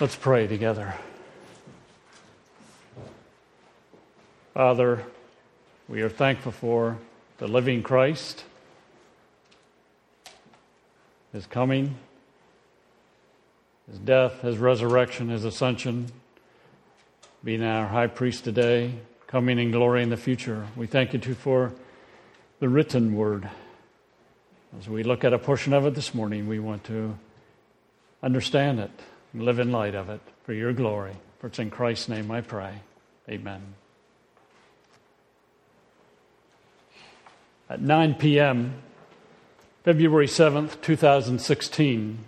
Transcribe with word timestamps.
Let's 0.00 0.16
pray 0.16 0.48
together. 0.48 0.92
Father, 4.52 5.04
we 5.88 6.02
are 6.02 6.08
thankful 6.08 6.50
for 6.50 6.98
the 7.38 7.46
living 7.46 7.84
Christ, 7.84 8.42
his 11.32 11.46
coming, 11.46 11.94
his 13.88 14.00
death, 14.00 14.40
his 14.40 14.58
resurrection, 14.58 15.28
his 15.28 15.44
ascension, 15.44 16.10
being 17.44 17.62
our 17.62 17.86
high 17.86 18.08
priest 18.08 18.42
today, 18.42 18.94
coming 19.28 19.60
in 19.60 19.70
glory 19.70 20.02
in 20.02 20.10
the 20.10 20.16
future. 20.16 20.66
We 20.74 20.88
thank 20.88 21.12
you 21.12 21.20
too 21.20 21.34
for 21.34 21.72
the 22.58 22.68
written 22.68 23.14
word. 23.14 23.48
As 24.76 24.88
we 24.88 25.04
look 25.04 25.22
at 25.22 25.32
a 25.32 25.38
portion 25.38 25.72
of 25.72 25.86
it 25.86 25.94
this 25.94 26.12
morning, 26.12 26.48
we 26.48 26.58
want 26.58 26.82
to 26.84 27.16
understand 28.24 28.80
it 28.80 28.90
and 29.34 29.42
live 29.42 29.58
in 29.58 29.70
light 29.70 29.94
of 29.94 30.08
it 30.08 30.20
for 30.44 30.54
your 30.54 30.72
glory. 30.72 31.12
For 31.40 31.48
it's 31.48 31.58
in 31.58 31.70
Christ's 31.70 32.08
name 32.08 32.30
I 32.30 32.40
pray. 32.40 32.72
Amen. 33.28 33.60
At 37.68 37.82
9 37.82 38.14
p.m., 38.14 38.74
February 39.82 40.28
7th, 40.28 40.80
2016, 40.80 42.18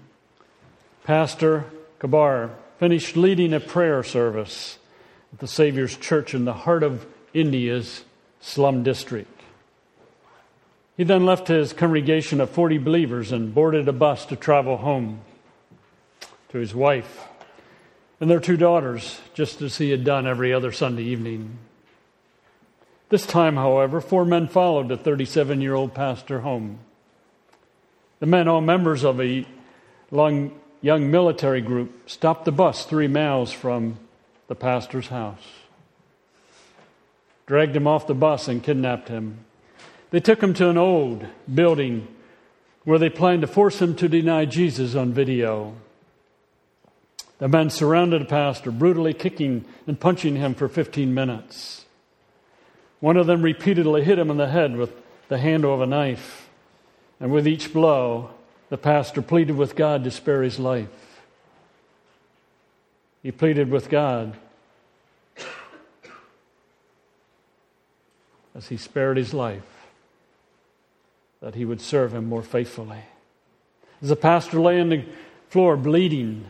Pastor 1.04 1.64
Kabar 1.98 2.50
finished 2.78 3.16
leading 3.16 3.54
a 3.54 3.60
prayer 3.60 4.02
service 4.02 4.78
at 5.32 5.38
the 5.38 5.46
Savior's 5.46 5.96
Church 5.96 6.34
in 6.34 6.44
the 6.44 6.52
heart 6.52 6.82
of 6.82 7.06
India's 7.32 8.04
slum 8.40 8.82
district. 8.82 9.40
He 10.96 11.04
then 11.04 11.24
left 11.24 11.48
his 11.48 11.72
congregation 11.72 12.40
of 12.40 12.50
40 12.50 12.78
believers 12.78 13.30
and 13.32 13.54
boarded 13.54 13.86
a 13.88 13.92
bus 13.92 14.26
to 14.26 14.36
travel 14.36 14.78
home 14.78 15.20
to 16.48 16.58
his 16.58 16.74
wife 16.74 17.26
and 18.20 18.30
their 18.30 18.40
two 18.40 18.56
daughters, 18.56 19.20
just 19.34 19.60
as 19.60 19.78
he 19.78 19.90
had 19.90 20.04
done 20.04 20.26
every 20.26 20.52
other 20.52 20.72
Sunday 20.72 21.02
evening. 21.02 21.58
This 23.08 23.26
time, 23.26 23.56
however, 23.56 24.00
four 24.00 24.24
men 24.24 24.48
followed 24.48 24.88
the 24.88 24.96
37 24.96 25.60
year 25.60 25.74
old 25.74 25.94
pastor 25.94 26.40
home. 26.40 26.78
The 28.18 28.26
men, 28.26 28.48
all 28.48 28.62
members 28.62 29.04
of 29.04 29.20
a 29.20 29.46
long, 30.10 30.58
young 30.80 31.10
military 31.10 31.60
group, 31.60 32.08
stopped 32.08 32.46
the 32.46 32.52
bus 32.52 32.86
three 32.86 33.08
miles 33.08 33.52
from 33.52 33.98
the 34.48 34.54
pastor's 34.54 35.08
house, 35.08 35.42
dragged 37.46 37.76
him 37.76 37.86
off 37.86 38.06
the 38.06 38.14
bus, 38.14 38.48
and 38.48 38.62
kidnapped 38.62 39.08
him. 39.08 39.44
They 40.10 40.20
took 40.20 40.42
him 40.42 40.54
to 40.54 40.70
an 40.70 40.78
old 40.78 41.26
building 41.52 42.08
where 42.84 42.98
they 42.98 43.10
planned 43.10 43.42
to 43.42 43.46
force 43.46 43.82
him 43.82 43.94
to 43.96 44.08
deny 44.08 44.46
Jesus 44.46 44.94
on 44.94 45.12
video. 45.12 45.74
The 47.38 47.48
men 47.48 47.68
surrounded 47.70 48.22
the 48.22 48.26
pastor, 48.26 48.70
brutally 48.70 49.12
kicking 49.12 49.64
and 49.86 50.00
punching 50.00 50.36
him 50.36 50.54
for 50.54 50.68
15 50.68 51.12
minutes. 51.12 51.84
One 53.00 53.16
of 53.16 53.26
them 53.26 53.42
repeatedly 53.42 54.04
hit 54.04 54.18
him 54.18 54.30
in 54.30 54.38
the 54.38 54.48
head 54.48 54.76
with 54.76 54.92
the 55.28 55.38
handle 55.38 55.74
of 55.74 55.80
a 55.80 55.86
knife. 55.86 56.48
And 57.20 57.30
with 57.30 57.46
each 57.46 57.72
blow, 57.72 58.30
the 58.68 58.78
pastor 58.78 59.22
pleaded 59.22 59.56
with 59.56 59.76
God 59.76 60.04
to 60.04 60.10
spare 60.10 60.42
his 60.42 60.58
life. 60.58 60.88
He 63.22 63.32
pleaded 63.32 63.70
with 63.70 63.90
God 63.90 64.36
as 68.54 68.68
he 68.68 68.76
spared 68.76 69.16
his 69.16 69.34
life 69.34 69.62
that 71.40 71.54
he 71.54 71.64
would 71.64 71.80
serve 71.80 72.14
him 72.14 72.28
more 72.28 72.42
faithfully. 72.42 73.00
As 74.00 74.08
the 74.08 74.16
pastor 74.16 74.58
lay 74.58 74.80
on 74.80 74.88
the 74.88 75.04
floor 75.48 75.76
bleeding, 75.76 76.46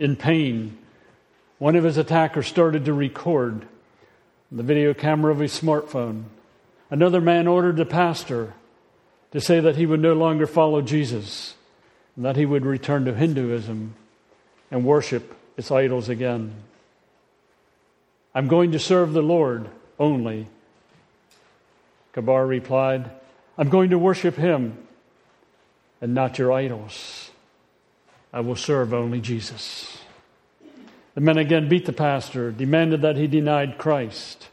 in 0.00 0.16
pain, 0.16 0.76
one 1.58 1.76
of 1.76 1.84
his 1.84 1.98
attackers 1.98 2.48
started 2.48 2.86
to 2.86 2.92
record 2.92 3.66
the 4.50 4.62
video 4.62 4.94
camera 4.94 5.30
of 5.30 5.38
his 5.38 5.52
smartphone. 5.52 6.24
Another 6.90 7.20
man 7.20 7.46
ordered 7.46 7.76
the 7.76 7.84
pastor 7.84 8.54
to 9.30 9.40
say 9.40 9.60
that 9.60 9.76
he 9.76 9.86
would 9.86 10.00
no 10.00 10.14
longer 10.14 10.46
follow 10.46 10.80
Jesus 10.80 11.54
and 12.16 12.24
that 12.24 12.36
he 12.36 12.46
would 12.46 12.64
return 12.64 13.04
to 13.04 13.14
Hinduism 13.14 13.94
and 14.70 14.84
worship 14.84 15.36
its 15.56 15.70
idols 15.70 16.08
again. 16.08 16.54
I'm 18.34 18.48
going 18.48 18.72
to 18.72 18.78
serve 18.78 19.12
the 19.12 19.22
Lord 19.22 19.68
only. 19.98 20.46
Kabar 22.12 22.46
replied, 22.46 23.10
I'm 23.58 23.68
going 23.68 23.90
to 23.90 23.98
worship 23.98 24.36
him 24.36 24.78
and 26.00 26.14
not 26.14 26.38
your 26.38 26.52
idols. 26.52 27.29
I 28.32 28.40
will 28.40 28.56
serve 28.56 28.94
only 28.94 29.20
Jesus. 29.20 29.98
The 31.14 31.20
men 31.20 31.38
again 31.38 31.68
beat 31.68 31.86
the 31.86 31.92
pastor, 31.92 32.52
demanded 32.52 33.02
that 33.02 33.16
he 33.16 33.26
denied 33.26 33.78
Christ. 33.78 34.48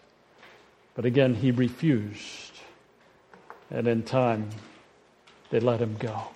But 0.96 1.06
again, 1.06 1.36
he 1.36 1.52
refused. 1.52 2.54
And 3.70 3.88
in 3.88 4.04
time, 4.04 4.50
they 5.52 5.60
let 5.60 5.80
him 5.80 5.96
go. 6.00 6.30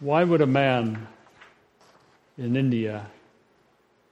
Why 0.00 0.24
would 0.24 0.40
a 0.40 0.46
man 0.46 1.08
in 2.38 2.56
India 2.56 3.06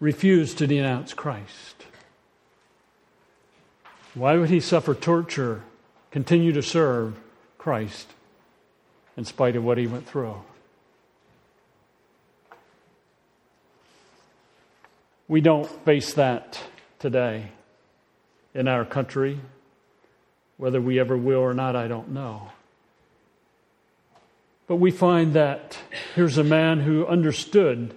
refuse 0.00 0.52
to 0.54 0.66
denounce 0.66 1.14
Christ? 1.14 1.86
Why 4.14 4.36
would 4.36 4.50
he 4.50 4.60
suffer 4.60 4.94
torture, 4.94 5.62
continue 6.10 6.52
to 6.52 6.62
serve 6.62 7.16
Christ 7.56 8.08
in 9.16 9.24
spite 9.24 9.56
of 9.56 9.64
what 9.64 9.78
he 9.78 9.86
went 9.86 10.06
through. 10.06 10.36
We 15.28 15.40
don't 15.40 15.66
face 15.84 16.14
that 16.14 16.60
today 16.98 17.48
in 18.54 18.68
our 18.68 18.84
country. 18.84 19.40
Whether 20.56 20.80
we 20.80 21.00
ever 21.00 21.16
will 21.16 21.40
or 21.40 21.52
not, 21.52 21.76
I 21.76 21.88
don't 21.88 22.10
know. 22.10 22.52
But 24.66 24.76
we 24.76 24.90
find 24.90 25.34
that 25.34 25.78
here's 26.14 26.38
a 26.38 26.44
man 26.44 26.80
who 26.80 27.06
understood 27.06 27.94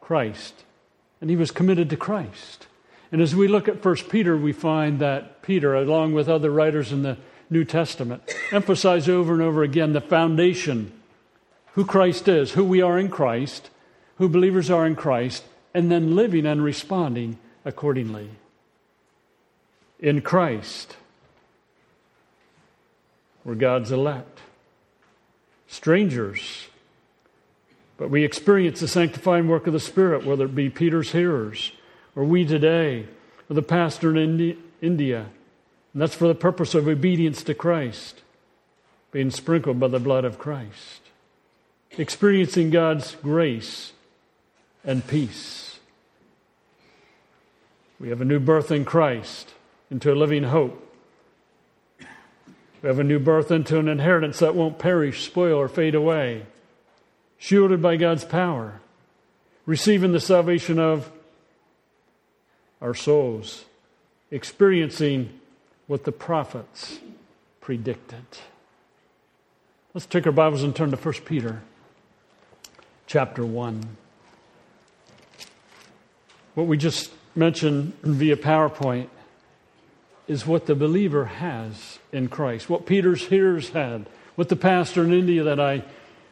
Christ, 0.00 0.64
and 1.20 1.28
he 1.28 1.36
was 1.36 1.50
committed 1.50 1.90
to 1.90 1.96
Christ. 1.96 2.66
And 3.10 3.20
as 3.20 3.34
we 3.34 3.48
look 3.48 3.68
at 3.68 3.84
1 3.84 3.96
Peter, 4.10 4.36
we 4.36 4.52
find 4.52 5.00
that 5.00 5.42
Peter, 5.42 5.74
along 5.74 6.12
with 6.12 6.28
other 6.28 6.50
writers 6.50 6.92
in 6.92 7.02
the 7.02 7.16
New 7.50 7.64
Testament. 7.64 8.22
Emphasize 8.52 9.08
over 9.08 9.32
and 9.32 9.42
over 9.42 9.62
again 9.62 9.92
the 9.92 10.00
foundation 10.00 10.92
who 11.72 11.84
Christ 11.84 12.28
is, 12.28 12.52
who 12.52 12.64
we 12.64 12.82
are 12.82 12.98
in 12.98 13.08
Christ, 13.08 13.70
who 14.16 14.28
believers 14.28 14.70
are 14.70 14.86
in 14.86 14.96
Christ, 14.96 15.44
and 15.72 15.90
then 15.90 16.16
living 16.16 16.44
and 16.46 16.62
responding 16.62 17.38
accordingly. 17.64 18.30
In 20.00 20.20
Christ, 20.20 20.96
we're 23.44 23.54
God's 23.54 23.92
elect, 23.92 24.40
strangers, 25.66 26.66
but 27.96 28.10
we 28.10 28.24
experience 28.24 28.80
the 28.80 28.88
sanctifying 28.88 29.48
work 29.48 29.66
of 29.66 29.72
the 29.72 29.80
Spirit, 29.80 30.24
whether 30.24 30.44
it 30.44 30.54
be 30.54 30.70
Peter's 30.70 31.12
hearers 31.12 31.72
or 32.14 32.24
we 32.24 32.44
today, 32.44 33.06
or 33.48 33.54
the 33.54 33.62
pastor 33.62 34.16
in 34.16 34.56
India 34.80 35.26
and 35.98 36.02
that's 36.04 36.14
for 36.14 36.28
the 36.28 36.34
purpose 36.36 36.76
of 36.76 36.86
obedience 36.86 37.42
to 37.42 37.54
Christ, 37.54 38.22
being 39.10 39.32
sprinkled 39.32 39.80
by 39.80 39.88
the 39.88 39.98
blood 39.98 40.24
of 40.24 40.38
Christ, 40.38 41.00
experiencing 41.90 42.70
God's 42.70 43.16
grace 43.16 43.94
and 44.84 45.04
peace. 45.04 45.80
We 47.98 48.10
have 48.10 48.20
a 48.20 48.24
new 48.24 48.38
birth 48.38 48.70
in 48.70 48.84
Christ 48.84 49.54
into 49.90 50.12
a 50.12 50.14
living 50.14 50.44
hope. 50.44 50.88
We 52.80 52.86
have 52.86 53.00
a 53.00 53.02
new 53.02 53.18
birth 53.18 53.50
into 53.50 53.80
an 53.80 53.88
inheritance 53.88 54.38
that 54.38 54.54
won't 54.54 54.78
perish, 54.78 55.26
spoil, 55.26 55.58
or 55.58 55.66
fade 55.66 55.96
away, 55.96 56.46
shielded 57.38 57.82
by 57.82 57.96
God's 57.96 58.24
power, 58.24 58.80
receiving 59.66 60.12
the 60.12 60.20
salvation 60.20 60.78
of 60.78 61.10
our 62.80 62.94
souls, 62.94 63.64
experiencing 64.30 65.37
what 65.88 66.04
the 66.04 66.12
prophets 66.12 67.00
predicted. 67.62 68.24
Let's 69.94 70.06
take 70.06 70.26
our 70.26 70.32
Bibles 70.32 70.62
and 70.62 70.76
turn 70.76 70.90
to 70.90 70.96
1 70.96 71.14
Peter 71.24 71.62
chapter 73.06 73.44
1. 73.44 73.96
What 76.54 76.66
we 76.66 76.76
just 76.76 77.10
mentioned 77.34 77.94
via 78.02 78.36
PowerPoint 78.36 79.08
is 80.26 80.46
what 80.46 80.66
the 80.66 80.74
believer 80.74 81.24
has 81.24 81.98
in 82.12 82.28
Christ, 82.28 82.68
what 82.68 82.84
Peter's 82.84 83.26
hearers 83.26 83.70
had, 83.70 84.06
what 84.34 84.50
the 84.50 84.56
pastor 84.56 85.04
in 85.04 85.12
India 85.14 85.42
that 85.42 85.58
I 85.58 85.84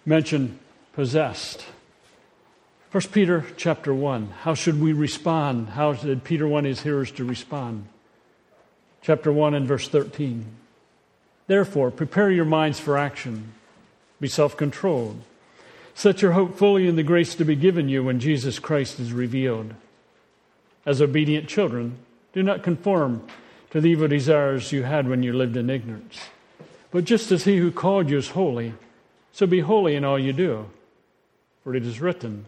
mentioned 0.05 0.59
possessed. 0.93 1.65
1 2.93 3.05
Peter 3.11 3.47
chapter 3.57 3.95
1. 3.95 4.29
How 4.43 4.53
should 4.53 4.79
we 4.79 4.93
respond? 4.93 5.71
How 5.71 5.95
did 5.95 6.25
Peter 6.25 6.47
want 6.47 6.67
his 6.67 6.83
hearers 6.83 7.11
to 7.13 7.25
respond? 7.25 7.89
Chapter 9.07 9.31
1 9.31 9.55
and 9.55 9.69
verse 9.69 9.89
13. 9.89 10.45
Therefore, 11.47 11.93
prepare 11.93 12.29
your 12.29 12.45
minds 12.45 12.81
for 12.81 12.99
action, 12.99 13.53
be 14.21 14.27
self 14.27 14.57
controlled. 14.57 15.23
Set 15.95 16.23
your 16.23 16.33
hope 16.33 16.59
fully 16.59 16.89
in 16.89 16.97
the 16.97 17.05
grace 17.05 17.37
to 17.37 17.45
be 17.45 17.55
given 17.55 17.89
you 17.89 18.03
when 18.03 18.19
Jesus 18.19 18.59
Christ 18.59 18.99
is 18.99 19.13
revealed. 19.13 19.75
As 20.85 21.01
obedient 21.01 21.49
children, 21.49 21.99
do 22.33 22.43
not 22.43 22.65
conform 22.65 23.25
to 23.71 23.81
the 23.81 23.91
evil 23.91 24.09
desires 24.09 24.73
you 24.73 24.83
had 24.83 25.09
when 25.09 25.23
you 25.23 25.33
lived 25.33 25.57
in 25.57 25.71
ignorance. 25.71 26.19
But 26.91 27.05
just 27.05 27.31
as 27.31 27.45
he 27.45 27.59
who 27.59 27.71
called 27.71 28.11
you 28.11 28.19
is 28.19 28.31
holy, 28.31 28.75
so 29.31 29.47
be 29.47 29.61
holy 29.61 29.95
in 29.95 30.05
all 30.05 30.19
you 30.19 30.33
do. 30.33 30.67
For 31.63 31.77
it 31.77 31.87
is 31.87 32.01
written, 32.01 32.47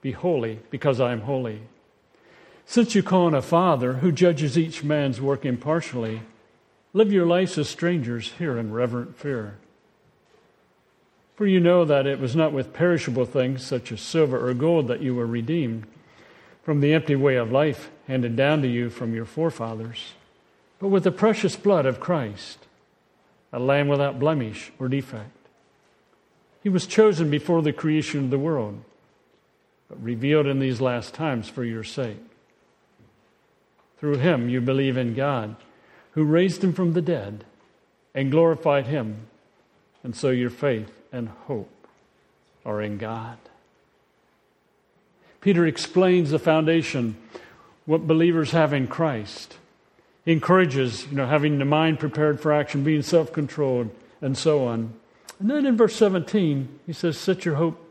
Be 0.00 0.12
holy, 0.12 0.60
because 0.70 1.00
I 1.00 1.12
am 1.12 1.20
holy. 1.20 1.60
Since 2.70 2.94
you 2.94 3.02
call 3.02 3.24
on 3.24 3.32
a 3.32 3.40
Father 3.40 3.94
who 3.94 4.12
judges 4.12 4.58
each 4.58 4.84
man's 4.84 5.22
work 5.22 5.46
impartially, 5.46 6.20
live 6.92 7.10
your 7.10 7.24
lives 7.24 7.56
as 7.56 7.66
strangers 7.66 8.32
here 8.36 8.58
in 8.58 8.74
reverent 8.74 9.16
fear. 9.16 9.56
For 11.34 11.46
you 11.46 11.60
know 11.60 11.86
that 11.86 12.06
it 12.06 12.20
was 12.20 12.36
not 12.36 12.52
with 12.52 12.74
perishable 12.74 13.24
things 13.24 13.64
such 13.64 13.90
as 13.90 14.02
silver 14.02 14.46
or 14.46 14.52
gold 14.52 14.86
that 14.88 15.00
you 15.00 15.14
were 15.14 15.26
redeemed 15.26 15.86
from 16.62 16.80
the 16.80 16.92
empty 16.92 17.16
way 17.16 17.36
of 17.36 17.50
life 17.50 17.88
handed 18.06 18.36
down 18.36 18.60
to 18.60 18.68
you 18.68 18.90
from 18.90 19.14
your 19.14 19.24
forefathers, 19.24 20.12
but 20.78 20.88
with 20.88 21.04
the 21.04 21.10
precious 21.10 21.56
blood 21.56 21.86
of 21.86 22.00
Christ, 22.00 22.58
a 23.50 23.58
lamb 23.58 23.88
without 23.88 24.20
blemish 24.20 24.72
or 24.78 24.88
defect. 24.88 25.30
He 26.62 26.68
was 26.68 26.86
chosen 26.86 27.30
before 27.30 27.62
the 27.62 27.72
creation 27.72 28.24
of 28.24 28.30
the 28.30 28.38
world, 28.38 28.84
but 29.88 30.04
revealed 30.04 30.46
in 30.46 30.58
these 30.58 30.82
last 30.82 31.14
times 31.14 31.48
for 31.48 31.64
your 31.64 31.82
sake. 31.82 32.27
Through 34.00 34.18
him 34.18 34.48
you 34.48 34.60
believe 34.60 34.96
in 34.96 35.14
God, 35.14 35.56
who 36.12 36.24
raised 36.24 36.62
him 36.62 36.72
from 36.72 36.92
the 36.92 37.02
dead 37.02 37.44
and 38.14 38.30
glorified 38.30 38.86
him, 38.86 39.26
and 40.02 40.14
so 40.14 40.30
your 40.30 40.50
faith 40.50 40.90
and 41.12 41.28
hope 41.28 41.86
are 42.64 42.80
in 42.80 42.98
God. 42.98 43.38
Peter 45.40 45.66
explains 45.66 46.30
the 46.30 46.38
foundation, 46.38 47.16
what 47.86 48.06
believers 48.06 48.50
have 48.50 48.72
in 48.72 48.86
Christ. 48.86 49.56
He 50.24 50.32
encourages, 50.32 51.06
you 51.06 51.16
know, 51.16 51.26
having 51.26 51.58
the 51.58 51.64
mind 51.64 52.00
prepared 52.00 52.40
for 52.40 52.52
action, 52.52 52.84
being 52.84 53.02
self 53.02 53.32
controlled, 53.32 53.90
and 54.20 54.36
so 54.36 54.66
on. 54.66 54.92
And 55.38 55.48
then 55.48 55.64
in 55.64 55.76
verse 55.76 55.96
17, 55.96 56.80
he 56.86 56.92
says, 56.92 57.16
Set 57.16 57.44
your 57.44 57.54
hope, 57.54 57.82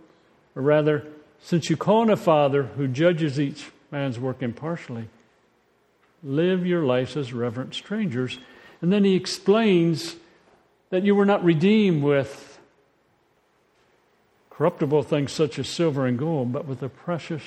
or 0.55 0.61
rather, 0.61 1.07
since 1.41 1.69
you 1.69 1.77
call 1.77 2.01
on 2.01 2.09
a 2.09 2.17
Father 2.17 2.63
who 2.63 2.87
judges 2.87 3.39
each 3.39 3.71
man's 3.91 4.19
work 4.19 4.43
impartially, 4.43 5.07
live 6.23 6.65
your 6.65 6.83
lives 6.83 7.15
as 7.15 7.33
reverent 7.33 7.73
strangers. 7.73 8.39
And 8.81 8.91
then 8.91 9.03
he 9.03 9.15
explains 9.15 10.15
that 10.89 11.03
you 11.03 11.15
were 11.15 11.25
not 11.25 11.43
redeemed 11.43 12.03
with 12.03 12.59
corruptible 14.49 15.03
things 15.03 15.31
such 15.31 15.59
as 15.59 15.67
silver 15.67 16.05
and 16.05 16.17
gold, 16.17 16.51
but 16.51 16.65
with 16.65 16.79
the 16.79 16.89
precious 16.89 17.43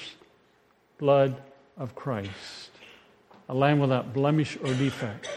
blood 0.98 1.40
of 1.76 1.94
Christ, 1.94 2.70
a 3.48 3.54
lamb 3.54 3.80
without 3.80 4.12
blemish 4.12 4.56
or 4.62 4.72
defect. 4.74 5.28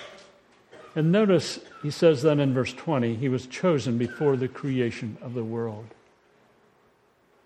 And 0.95 1.12
notice 1.12 1.59
he 1.81 1.89
says 1.89 2.21
then 2.21 2.39
in 2.39 2.53
verse 2.53 2.74
20, 2.74 3.15
he 3.15 3.30
was 3.30 3.47
chosen 3.47 3.97
before 3.97 4.35
the 4.35 4.47
creation 4.47 5.18
of 5.21 5.33
the 5.33 5.44
world. 5.44 5.88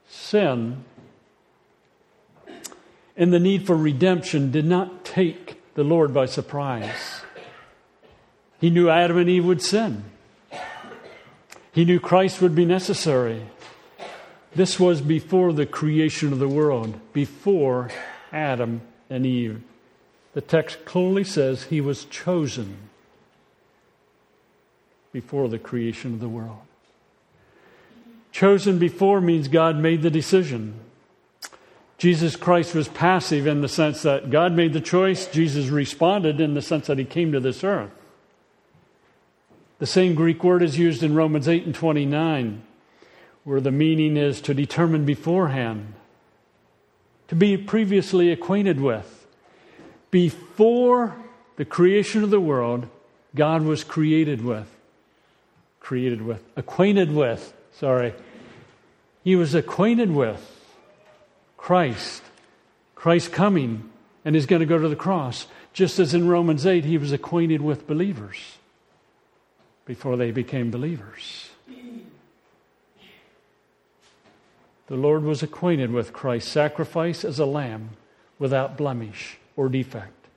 Sin 0.09 0.83
and 3.15 3.31
the 3.31 3.39
need 3.39 3.65
for 3.65 3.75
redemption 3.75 4.51
did 4.51 4.65
not 4.65 5.05
take 5.05 5.56
the 5.77 5.83
Lord 5.83 6.11
by 6.11 6.25
surprise. 6.25 7.21
He 8.59 8.71
knew 8.71 8.89
Adam 8.89 9.19
and 9.19 9.29
Eve 9.29 9.45
would 9.45 9.61
sin. 9.61 10.05
He 11.71 11.85
knew 11.85 11.99
Christ 11.99 12.41
would 12.41 12.55
be 12.55 12.65
necessary. 12.65 13.43
This 14.55 14.79
was 14.79 15.01
before 15.01 15.53
the 15.53 15.67
creation 15.67 16.33
of 16.33 16.39
the 16.39 16.47
world, 16.47 16.99
before 17.13 17.91
Adam 18.33 18.81
and 19.07 19.23
Eve. 19.23 19.61
The 20.33 20.41
text 20.41 20.83
clearly 20.83 21.23
says 21.23 21.65
he 21.65 21.79
was 21.79 22.05
chosen 22.05 22.77
before 25.13 25.47
the 25.47 25.59
creation 25.59 26.15
of 26.15 26.19
the 26.19 26.27
world. 26.27 26.57
Chosen 28.31 28.79
before 28.79 29.21
means 29.21 29.47
God 29.47 29.77
made 29.77 30.01
the 30.01 30.09
decision. 30.09 30.79
Jesus 31.97 32.35
Christ 32.35 32.75
was 32.75 32.87
passive 32.87 33.47
in 33.47 33.61
the 33.61 33.67
sense 33.67 34.03
that 34.03 34.29
God 34.29 34.53
made 34.53 34.73
the 34.73 34.81
choice, 34.81 35.25
Jesus 35.25 35.67
responded 35.67 36.39
in 36.39 36.53
the 36.53 36.61
sense 36.61 36.87
that 36.87 36.99
he 36.99 37.05
came 37.05 37.31
to 37.31 37.39
this 37.39 37.63
earth. 37.63 37.91
The 39.79 39.85
same 39.85 40.15
Greek 40.15 40.43
word 40.43 40.61
is 40.61 40.77
used 40.77 41.03
in 41.03 41.15
Romans 41.15 41.47
8 41.47 41.65
and 41.65 41.75
29, 41.75 42.61
where 43.43 43.61
the 43.61 43.71
meaning 43.71 44.17
is 44.17 44.41
to 44.41 44.53
determine 44.53 45.05
beforehand, 45.05 45.93
to 47.27 47.35
be 47.35 47.57
previously 47.57 48.31
acquainted 48.31 48.79
with. 48.79 49.27
Before 50.11 51.15
the 51.57 51.65
creation 51.65 52.23
of 52.23 52.29
the 52.29 52.39
world, 52.39 52.87
God 53.35 53.63
was 53.63 53.83
created 53.83 54.43
with 54.43 54.67
created 55.87 56.21
with, 56.21 56.43
acquainted 56.57 57.09
with, 57.09 57.53
sorry. 57.71 58.13
He 59.23 59.37
was 59.37 59.55
acquainted 59.55 60.11
with 60.11 60.56
Christ, 61.57 62.23
Christ 62.95 63.31
coming, 63.31 63.89
and 64.23 64.35
he's 64.35 64.45
going 64.45 64.61
to 64.61 64.65
go 64.65 64.77
to 64.77 64.87
the 64.87 64.95
cross. 64.95 65.47
Just 65.73 65.99
as 65.99 66.13
in 66.13 66.27
Romans 66.27 66.65
8, 66.65 66.85
he 66.85 66.97
was 66.97 67.11
acquainted 67.11 67.61
with 67.61 67.87
believers 67.87 68.37
before 69.85 70.15
they 70.15 70.31
became 70.31 70.71
believers. 70.71 71.49
The 74.87 74.95
Lord 74.95 75.23
was 75.23 75.43
acquainted 75.43 75.91
with 75.91 76.13
Christ's 76.13 76.51
sacrifice 76.51 77.25
as 77.25 77.39
a 77.39 77.45
lamb 77.45 77.97
without 78.39 78.77
blemish 78.77 79.37
or 79.57 79.67
defect 79.67 80.27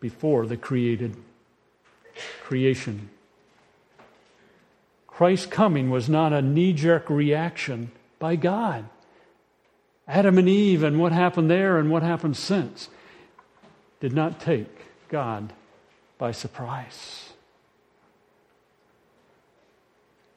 before 0.00 0.46
the 0.46 0.56
created 0.56 1.16
creation 2.42 3.10
Christ's 5.18 5.46
coming 5.46 5.90
was 5.90 6.08
not 6.08 6.32
a 6.32 6.40
knee 6.40 6.72
jerk 6.72 7.10
reaction 7.10 7.90
by 8.20 8.36
God. 8.36 8.84
Adam 10.08 10.38
and 10.38 10.48
Eve 10.48 10.82
and 10.82 10.98
what 10.98 11.12
happened 11.12 11.50
there 11.50 11.78
and 11.78 11.90
what 11.90 12.02
happened 12.02 12.36
since 12.36 12.88
did 14.00 14.14
not 14.14 14.40
take 14.40 14.86
God 15.10 15.52
by 16.16 16.32
surprise. 16.32 17.28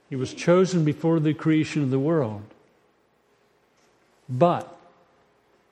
He 0.09 0.17
was 0.17 0.33
chosen 0.33 0.83
before 0.83 1.21
the 1.21 1.33
creation 1.33 1.83
of 1.83 1.89
the 1.89 1.99
world. 1.99 2.43
But, 4.27 4.77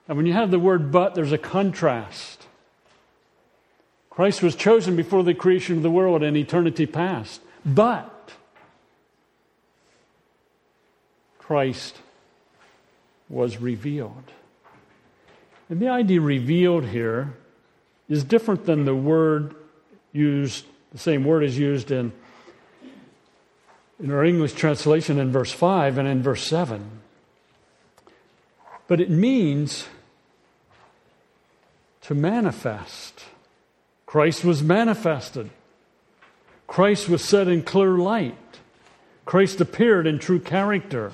and 0.08 0.16
when 0.16 0.24
you 0.24 0.32
have 0.32 0.50
the 0.50 0.58
word 0.58 0.90
but, 0.90 1.14
there's 1.14 1.32
a 1.32 1.38
contrast. 1.38 2.46
Christ 4.08 4.42
was 4.42 4.56
chosen 4.56 4.96
before 4.96 5.22
the 5.22 5.34
creation 5.34 5.76
of 5.76 5.82
the 5.82 5.90
world 5.90 6.22
in 6.22 6.36
eternity 6.36 6.86
past. 6.86 7.42
But, 7.66 8.32
Christ 11.38 11.98
was 13.30 13.58
revealed. 13.58 14.32
And 15.70 15.80
the 15.80 15.88
idea 15.88 16.20
revealed 16.20 16.86
here 16.86 17.34
is 18.08 18.24
different 18.24 18.66
than 18.66 18.84
the 18.84 18.94
word 18.94 19.54
used, 20.12 20.66
the 20.90 20.98
same 20.98 21.24
word 21.24 21.44
is 21.44 21.56
used 21.56 21.92
in, 21.92 22.12
in 24.02 24.10
our 24.10 24.24
English 24.24 24.54
translation 24.54 25.18
in 25.18 25.30
verse 25.30 25.52
5 25.52 25.96
and 25.96 26.08
in 26.08 26.22
verse 26.22 26.44
7. 26.44 27.00
But 28.88 29.00
it 29.00 29.10
means 29.10 29.86
to 32.02 32.14
manifest. 32.14 33.22
Christ 34.06 34.44
was 34.44 34.64
manifested. 34.64 35.50
Christ 36.66 37.08
was 37.08 37.22
set 37.22 37.46
in 37.46 37.62
clear 37.62 37.90
light. 37.90 38.34
Christ 39.24 39.60
appeared 39.60 40.08
in 40.08 40.18
true 40.18 40.40
character. 40.40 41.12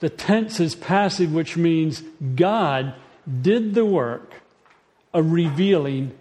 The 0.00 0.10
tense 0.10 0.60
is 0.60 0.74
passive, 0.74 1.32
which 1.32 1.56
means 1.56 2.02
God 2.34 2.94
did 3.42 3.74
the 3.74 3.84
work 3.84 4.42
of 5.12 5.32
revealing 5.32 6.12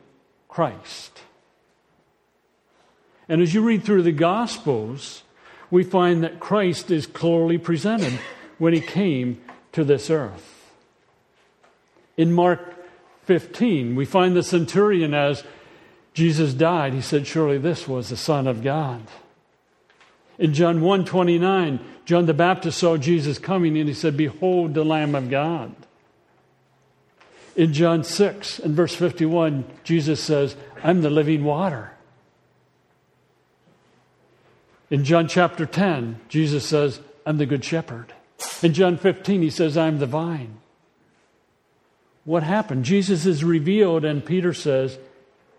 Christ. 0.47 1.21
And 3.27 3.41
as 3.41 3.53
you 3.53 3.61
read 3.61 3.83
through 3.83 4.03
the 4.03 4.11
Gospels, 4.11 5.23
we 5.71 5.83
find 5.83 6.23
that 6.23 6.39
Christ 6.39 6.91
is 6.91 7.07
clearly 7.07 7.57
presented 7.57 8.19
when 8.57 8.73
he 8.73 8.81
came 8.81 9.41
to 9.71 9.83
this 9.83 10.09
earth. 10.09 10.71
In 12.15 12.31
Mark 12.31 12.75
15, 13.23 13.95
we 13.95 14.05
find 14.05 14.35
the 14.35 14.43
centurion 14.43 15.13
as 15.13 15.43
Jesus 16.13 16.53
died, 16.53 16.93
he 16.93 17.01
said, 17.01 17.25
Surely 17.25 17.57
this 17.57 17.87
was 17.87 18.09
the 18.09 18.17
Son 18.17 18.45
of 18.45 18.61
God. 18.63 19.01
In 20.39 20.53
John 20.53 20.81
1 20.81 21.05
29, 21.05 21.79
John 22.05 22.25
the 22.25 22.33
Baptist 22.33 22.79
saw 22.79 22.97
Jesus 22.97 23.39
coming 23.39 23.77
and 23.77 23.87
he 23.87 23.93
said, 23.93 24.17
Behold 24.17 24.73
the 24.73 24.83
Lamb 24.83 25.15
of 25.15 25.29
God. 25.29 25.75
In 27.55 27.71
John 27.71 28.03
6 28.03 28.59
and 28.59 28.75
verse 28.75 28.95
51, 28.95 29.63
Jesus 29.83 30.19
says, 30.19 30.55
I'm 30.83 31.01
the 31.01 31.09
living 31.09 31.43
water. 31.43 31.91
In 34.89 35.03
John 35.03 35.27
chapter 35.27 35.65
10, 35.65 36.19
Jesus 36.29 36.67
says, 36.67 36.99
I'm 37.25 37.37
the 37.37 37.45
good 37.45 37.63
shepherd. 37.63 38.13
In 38.61 38.73
John 38.73 38.97
15, 38.97 39.41
he 39.41 39.49
says, 39.49 39.77
I'm 39.77 39.99
the 39.99 40.05
vine. 40.05 40.57
What 42.25 42.43
happened? 42.43 42.85
Jesus 42.85 43.25
is 43.25 43.43
revealed, 43.43 44.05
and 44.05 44.25
Peter 44.25 44.53
says, 44.53 44.97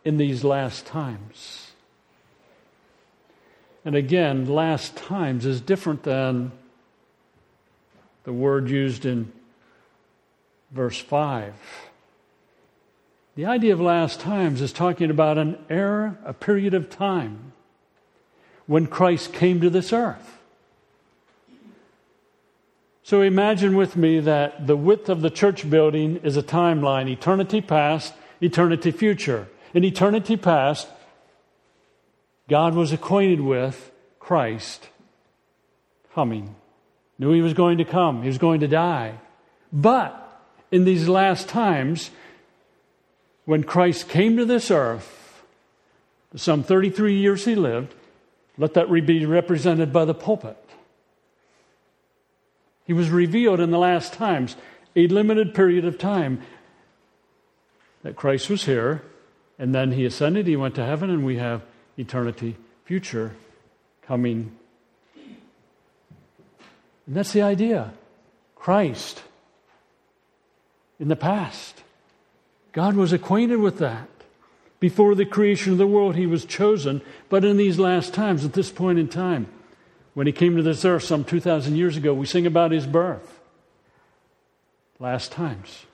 in 0.05 0.17
these 0.17 0.45
last 0.45 0.87
times. 0.87 1.64
And 3.85 3.95
again, 3.95 4.47
last 4.47 4.97
times 4.97 5.45
is 5.45 5.61
different 5.61 6.05
than 6.05 6.53
the 8.25 8.33
word 8.33 8.71
used 8.71 9.05
in 9.05 9.31
verse 10.71 10.99
5. 10.99 11.55
The 13.37 13.47
idea 13.47 13.73
of 13.73 13.81
last 13.81 14.21
times 14.21 14.61
is 14.61 14.73
talking 14.73 15.11
about 15.11 15.39
an 15.39 15.59
era, 15.69 16.17
a 16.25 16.33
period 16.33 16.73
of 16.73 16.89
time 16.89 17.53
when 18.67 18.87
Christ 18.87 19.33
came 19.33 19.61
to 19.61 19.69
this 19.69 19.93
earth. 19.93 20.39
So 23.03 23.21
imagine 23.21 23.77
with 23.77 23.97
me 23.97 24.21
that 24.21 24.67
the 24.67 24.77
width 24.77 25.11
of 25.11 25.21
the 25.21 25.29
church 25.29 25.69
building 25.69 26.17
is 26.23 26.39
a 26.39 26.43
timeline 26.43 27.11
eternity 27.11 27.61
past, 27.61 28.15
eternity 28.41 28.93
future. 28.93 29.49
In 29.75 29.85
eternity 29.85 30.39
past, 30.39 30.89
God 32.49 32.75
was 32.75 32.93
acquainted 32.93 33.41
with 33.41 33.91
Christ 34.19 34.89
coming, 36.15 36.55
knew 37.19 37.33
he 37.33 37.41
was 37.41 37.55
going 37.55 37.79
to 37.79 37.85
come, 37.85 38.23
he 38.23 38.29
was 38.29 38.39
going 38.39 38.61
to 38.61 38.69
die. 38.69 39.19
But 39.73 40.21
in 40.71 40.85
these 40.85 41.09
last 41.09 41.49
times, 41.49 42.11
when 43.45 43.65
Christ 43.65 44.09
came 44.09 44.37
to 44.37 44.45
this 44.45 44.71
earth, 44.71 45.43
some 46.37 46.63
33 46.63 47.19
years 47.19 47.45
he 47.45 47.55
lived, 47.55 47.95
let 48.59 48.75
that 48.75 48.91
be 48.91 49.27
represented 49.27 49.93
by 49.93 50.05
the 50.05 50.15
pulpit. 50.15 50.59
He 52.85 52.93
was 52.93 53.11
revealed 53.11 53.61
in 53.61 53.71
the 53.71 53.79
last 53.79 54.13
times, 54.13 54.57
a 54.95 55.07
limited 55.09 55.55
period 55.55 55.85
of 55.85 55.99
time, 55.99 56.43
that 58.03 58.17
Christ 58.17 58.51
was 58.51 58.65
here, 58.65 59.03
and 59.59 59.75
then 59.75 59.93
he 59.93 60.05
ascended, 60.05 60.47
he 60.47 60.57
went 60.57 60.75
to 60.75 60.85
heaven, 60.85 61.09
and 61.09 61.25
we 61.25 61.37
have 61.37 61.63
eternity 61.97 62.57
future 62.85 63.33
coming. 64.03 64.55
And 67.07 67.17
that's 67.17 67.33
the 67.33 67.43
idea. 67.43 67.93
Christ 68.55 69.23
in 70.99 71.09
the 71.09 71.17
past. 71.17 71.83
God 72.73 72.97
was 72.97 73.13
acquainted 73.13 73.59
with 73.59 73.79
that. 73.79 74.09
Before 74.81 75.15
the 75.15 75.25
creation 75.25 75.73
of 75.73 75.79
the 75.79 75.87
world, 75.87 76.17
he 76.17 76.27
was 76.27 76.45
chosen. 76.45 77.01
But 77.29 77.45
in 77.45 77.57
these 77.57 77.79
last 77.79 78.13
times, 78.13 78.45
at 78.45 78.53
this 78.53 78.71
point 78.71 78.99
in 78.99 79.09
time, 79.09 79.47
when 80.15 80.27
he 80.27 80.33
came 80.33 80.57
to 80.57 80.63
this 80.63 80.85
earth 80.85 81.05
some 81.05 81.25
2,000 81.25 81.77
years 81.77 81.97
ago, 81.97 82.13
we 82.13 82.27
sing 82.27 82.47
about 82.47 82.71
his 82.71 82.87
birth. 82.87 83.41
Last 84.99 85.33
times. 85.33 85.87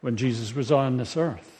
When 0.00 0.16
Jesus 0.16 0.54
was 0.54 0.72
on 0.72 0.96
this 0.96 1.16
earth. 1.16 1.57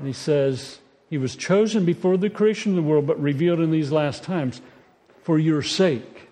And 0.00 0.06
he 0.06 0.14
says, 0.14 0.78
He 1.10 1.18
was 1.18 1.36
chosen 1.36 1.84
before 1.84 2.16
the 2.16 2.30
creation 2.30 2.72
of 2.72 2.76
the 2.76 2.82
world, 2.82 3.06
but 3.06 3.20
revealed 3.20 3.60
in 3.60 3.70
these 3.70 3.92
last 3.92 4.22
times 4.22 4.62
for 5.22 5.38
your 5.38 5.60
sake. 5.60 6.28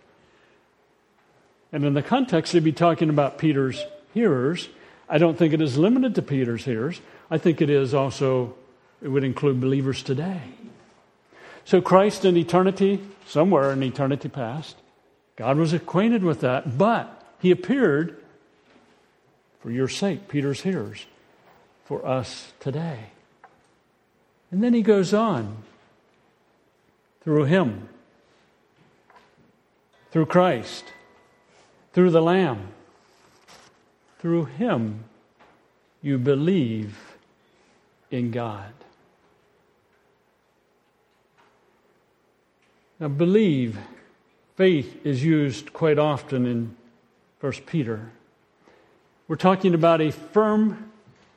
And 1.70 1.84
in 1.84 1.92
the 1.92 2.02
context, 2.02 2.54
he'd 2.54 2.64
be 2.64 2.72
talking 2.72 3.10
about 3.10 3.36
Peter's 3.36 3.84
hearers. 4.14 4.70
I 5.06 5.18
don't 5.18 5.36
think 5.36 5.52
it 5.52 5.60
is 5.60 5.76
limited 5.76 6.14
to 6.14 6.22
Peter's 6.22 6.64
hearers. 6.64 7.02
I 7.30 7.36
think 7.36 7.60
it 7.60 7.68
is 7.68 7.92
also, 7.92 8.54
it 9.02 9.08
would 9.08 9.22
include 9.22 9.60
believers 9.60 10.02
today. 10.02 10.40
So 11.66 11.82
Christ 11.82 12.24
in 12.24 12.38
eternity, 12.38 13.00
somewhere 13.26 13.70
in 13.70 13.82
eternity 13.82 14.30
past, 14.30 14.76
God 15.36 15.58
was 15.58 15.74
acquainted 15.74 16.24
with 16.24 16.40
that, 16.40 16.78
but 16.78 17.22
he 17.38 17.50
appeared 17.50 18.16
for 19.60 19.70
your 19.70 19.88
sake, 19.88 20.26
Peter's 20.26 20.62
hearers, 20.62 21.04
for 21.84 22.06
us 22.06 22.54
today. 22.60 23.10
And 24.50 24.62
then 24.62 24.74
he 24.74 24.82
goes 24.82 25.12
on 25.12 25.64
through 27.22 27.44
him, 27.44 27.88
through 30.10 30.26
Christ, 30.26 30.84
through 31.92 32.10
the 32.10 32.22
Lamb. 32.22 32.68
Through 34.18 34.46
him, 34.46 35.04
you 36.02 36.18
believe 36.18 37.16
in 38.10 38.30
God. 38.30 38.72
Now, 42.98 43.08
believe, 43.08 43.78
faith 44.56 45.04
is 45.04 45.22
used 45.22 45.72
quite 45.72 45.98
often 45.98 46.46
in 46.46 46.74
1 47.40 47.52
Peter. 47.66 48.10
We're 49.28 49.36
talking 49.36 49.72
about 49.72 50.00
a 50.00 50.10
firm 50.10 50.90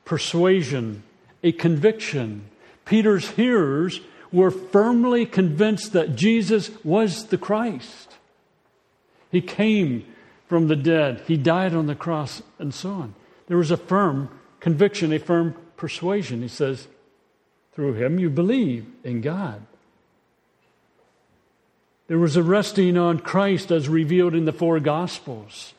persuasion, 0.04 1.04
a 1.44 1.52
conviction, 1.52 2.46
Peter's 2.84 3.28
hearers 3.30 4.00
were 4.30 4.50
firmly 4.50 5.26
convinced 5.26 5.92
that 5.92 6.16
Jesus 6.16 6.70
was 6.84 7.26
the 7.26 7.38
Christ. 7.38 8.16
He 9.30 9.40
came 9.40 10.06
from 10.46 10.68
the 10.68 10.76
dead, 10.76 11.22
he 11.26 11.36
died 11.36 11.74
on 11.74 11.86
the 11.86 11.94
cross, 11.94 12.42
and 12.58 12.74
so 12.74 12.90
on. 12.90 13.14
There 13.46 13.56
was 13.56 13.70
a 13.70 13.76
firm 13.76 14.28
conviction, 14.60 15.12
a 15.12 15.18
firm 15.18 15.54
persuasion. 15.76 16.42
He 16.42 16.48
says, 16.48 16.88
through 17.72 17.94
him 17.94 18.18
you 18.18 18.28
believe 18.28 18.86
in 19.02 19.20
God. 19.20 19.62
There 22.06 22.18
was 22.18 22.36
a 22.36 22.42
resting 22.42 22.98
on 22.98 23.20
Christ 23.20 23.70
as 23.70 23.88
revealed 23.88 24.34
in 24.34 24.44
the 24.44 24.52
four 24.52 24.78
Gospels 24.80 25.72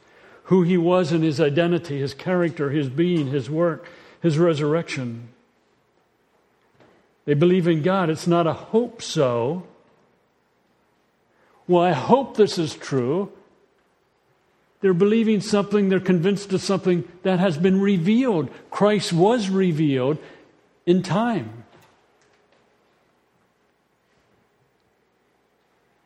who 0.45 0.63
he 0.63 0.77
was 0.77 1.11
and 1.11 1.23
his 1.23 1.39
identity, 1.39 1.99
his 1.99 2.13
character, 2.13 2.69
his 2.69 2.89
being, 2.89 3.27
his 3.27 3.49
work, 3.49 3.87
his 4.21 4.37
resurrection. 4.37 5.29
They 7.25 7.33
believe 7.33 7.67
in 7.67 7.81
God. 7.81 8.09
It's 8.09 8.27
not 8.27 8.47
a 8.47 8.53
hope 8.53 9.01
so. 9.01 9.65
Well, 11.67 11.83
I 11.83 11.93
hope 11.93 12.35
this 12.35 12.57
is 12.57 12.75
true. 12.75 13.31
They're 14.81 14.93
believing 14.93 15.39
something, 15.39 15.87
they're 15.87 16.01
convinced 16.01 16.51
of 16.51 16.61
something 16.61 17.07
that 17.23 17.39
has 17.39 17.57
been 17.57 17.79
revealed. 17.79 18.49
Christ 18.69 19.13
was 19.13 19.49
revealed 19.49 20.17
in 20.85 21.03
time. 21.03 21.63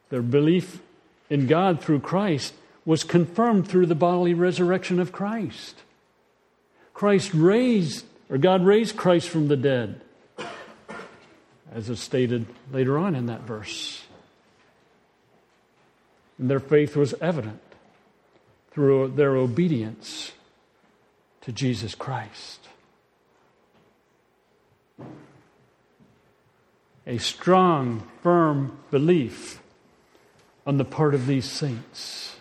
Their 0.10 0.22
belief 0.22 0.80
in 1.28 1.48
God 1.48 1.82
through 1.82 2.02
Christ 2.02 2.54
was 2.86 3.04
confirmed 3.04 3.68
through 3.68 3.88
the 3.88 3.96
bodily 3.96 4.36
resurrection 4.36 5.00
of 5.00 5.12
Christ. 5.12 5.82
Christ 6.94 7.34
raised, 7.34 8.06
or 8.30 8.38
God 8.38 8.64
raised 8.64 8.96
Christ 8.96 9.28
from 9.28 9.48
the 9.48 9.58
dead 9.58 10.02
as 11.74 11.90
is 11.90 12.00
stated 12.00 12.46
later 12.72 12.98
on 12.98 13.16
in 13.16 13.26
that 13.28 13.42
verse. 13.42 14.04
And 16.38 16.50
their 16.50 16.60
faith 16.60 16.96
was 16.96 17.14
evident 17.22 17.62
through 18.72 19.10
their 19.10 19.36
obedience 19.36 20.34
to 21.42 21.52
Jesus 21.52 21.96
Christ. 21.96 22.60
A 27.06 27.18
strong, 27.18 28.08
firm 28.22 28.78
belief 28.92 29.62
on 30.66 30.78
the 30.78 30.86
part 30.86 31.16
of 31.16 31.26
these 31.26 31.46
saints. 31.46 32.36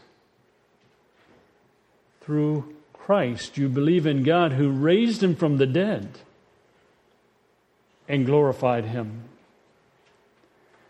Through 2.21 2.75
Christ, 2.93 3.57
you 3.57 3.69
believe 3.69 4.05
in 4.05 4.25
God 4.25 4.53
who 4.53 4.69
raised 4.69 5.23
him 5.23 5.37
from 5.37 5.59
the 5.59 5.67
dead 5.67 6.19
and 8.09 8.27
glorified 8.27 8.85
him. 8.85 9.23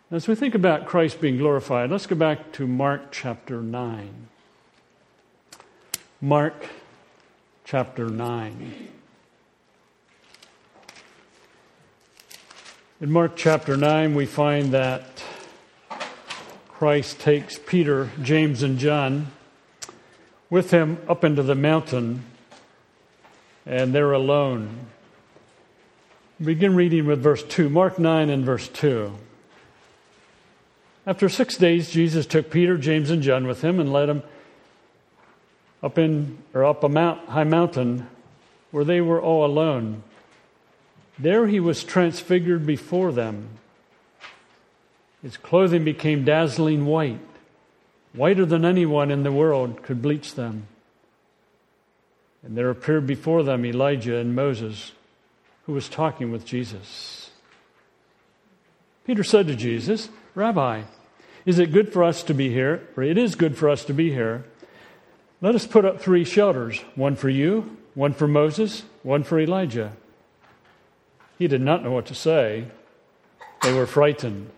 As 0.09 0.27
we 0.27 0.35
think 0.35 0.55
about 0.55 0.85
Christ 0.85 1.19
being 1.19 1.37
glorified, 1.37 1.91
let's 1.91 2.05
go 2.05 2.15
back 2.15 2.51
to 2.53 2.65
Mark 2.65 3.11
chapter 3.11 3.61
9. 3.61 4.27
Mark 6.21 6.67
chapter 7.65 8.07
9. 8.07 8.89
In 13.01 13.11
Mark 13.11 13.35
chapter 13.35 13.75
9, 13.77 14.15
we 14.15 14.25
find 14.25 14.71
that 14.71 15.21
Christ 16.69 17.19
takes 17.19 17.59
Peter, 17.59 18.09
James, 18.21 18.63
and 18.63 18.79
John 18.79 19.31
with 20.49 20.71
him 20.71 20.97
up 21.09 21.23
into 21.23 21.43
the 21.43 21.55
mountain, 21.55 22.23
and 23.65 23.93
they're 23.93 24.13
alone. 24.13 24.87
Begin 26.43 26.75
reading 26.75 27.07
with 27.07 27.23
verse 27.23 27.41
2, 27.41 27.67
Mark 27.67 27.97
9 27.97 28.29
and 28.29 28.45
verse 28.45 28.67
2. 28.67 29.11
After 31.07 31.29
six 31.29 31.57
days, 31.57 31.89
Jesus 31.89 32.27
took 32.27 32.51
Peter, 32.51 32.77
James, 32.77 33.09
and 33.09 33.23
John 33.23 33.47
with 33.47 33.63
him 33.63 33.79
and 33.79 33.91
led 33.91 34.05
them 34.05 34.21
up 35.81 35.97
in 35.97 36.37
or 36.53 36.63
up 36.63 36.83
a 36.83 36.89
mount, 36.89 37.27
high 37.29 37.43
mountain 37.43 38.07
where 38.69 38.83
they 38.83 39.01
were 39.01 39.19
all 39.19 39.45
alone. 39.45 40.03
There 41.17 41.47
he 41.47 41.59
was 41.59 41.83
transfigured 41.83 42.67
before 42.67 43.11
them. 43.11 43.49
His 45.23 45.37
clothing 45.37 45.83
became 45.83 46.23
dazzling 46.23 46.85
white, 46.85 47.19
whiter 48.13 48.45
than 48.45 48.63
anyone 48.63 49.09
in 49.09 49.23
the 49.23 49.31
world 49.31 49.81
could 49.81 50.03
bleach 50.03 50.35
them. 50.35 50.67
And 52.43 52.55
there 52.55 52.69
appeared 52.69 53.07
before 53.07 53.41
them 53.41 53.65
Elijah 53.65 54.17
and 54.17 54.35
Moses, 54.35 54.91
who 55.67 55.73
was 55.73 55.89
talking 55.89 56.31
with 56.31 56.45
Jesus. 56.45 57.29
Peter 59.05 59.23
said 59.23 59.47
to 59.47 59.55
Jesus, 59.55 60.09
Rabbi, 60.33 60.83
is 61.45 61.59
it 61.59 61.71
good 61.71 61.93
for 61.93 62.03
us 62.03 62.23
to 62.23 62.33
be 62.33 62.49
here? 62.49 62.87
Or 62.95 63.03
it 63.03 63.17
is 63.17 63.35
good 63.35 63.57
for 63.57 63.69
us 63.69 63.85
to 63.85 63.93
be 63.93 64.11
here. 64.11 64.45
Let 65.41 65.55
us 65.55 65.67
put 65.67 65.85
up 65.85 66.01
three 66.01 66.23
shelters 66.23 66.79
one 66.95 67.15
for 67.15 67.29
you, 67.29 67.77
one 67.93 68.13
for 68.13 68.27
Moses, 68.27 68.83
one 69.03 69.23
for 69.23 69.39
Elijah. 69.39 69.91
He 71.37 71.47
did 71.47 71.61
not 71.61 71.83
know 71.83 71.91
what 71.91 72.07
to 72.07 72.15
say. 72.15 72.67
They 73.61 73.73
were 73.73 73.85
frightened. 73.85 74.49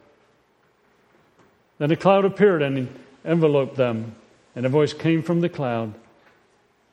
Then 1.79 1.91
a 1.91 1.95
cloud 1.95 2.23
appeared 2.23 2.61
and 2.61 2.87
enveloped 3.25 3.75
them, 3.77 4.15
and 4.55 4.65
a 4.65 4.69
voice 4.69 4.93
came 4.93 5.23
from 5.23 5.41
the 5.41 5.49
cloud 5.49 5.93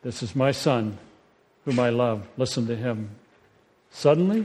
This 0.02 0.22
is 0.22 0.36
my 0.36 0.52
son, 0.52 0.98
whom 1.64 1.78
I 1.78 1.90
love. 1.90 2.26
Listen 2.36 2.66
to 2.68 2.76
him. 2.76 3.10
Suddenly, 3.96 4.44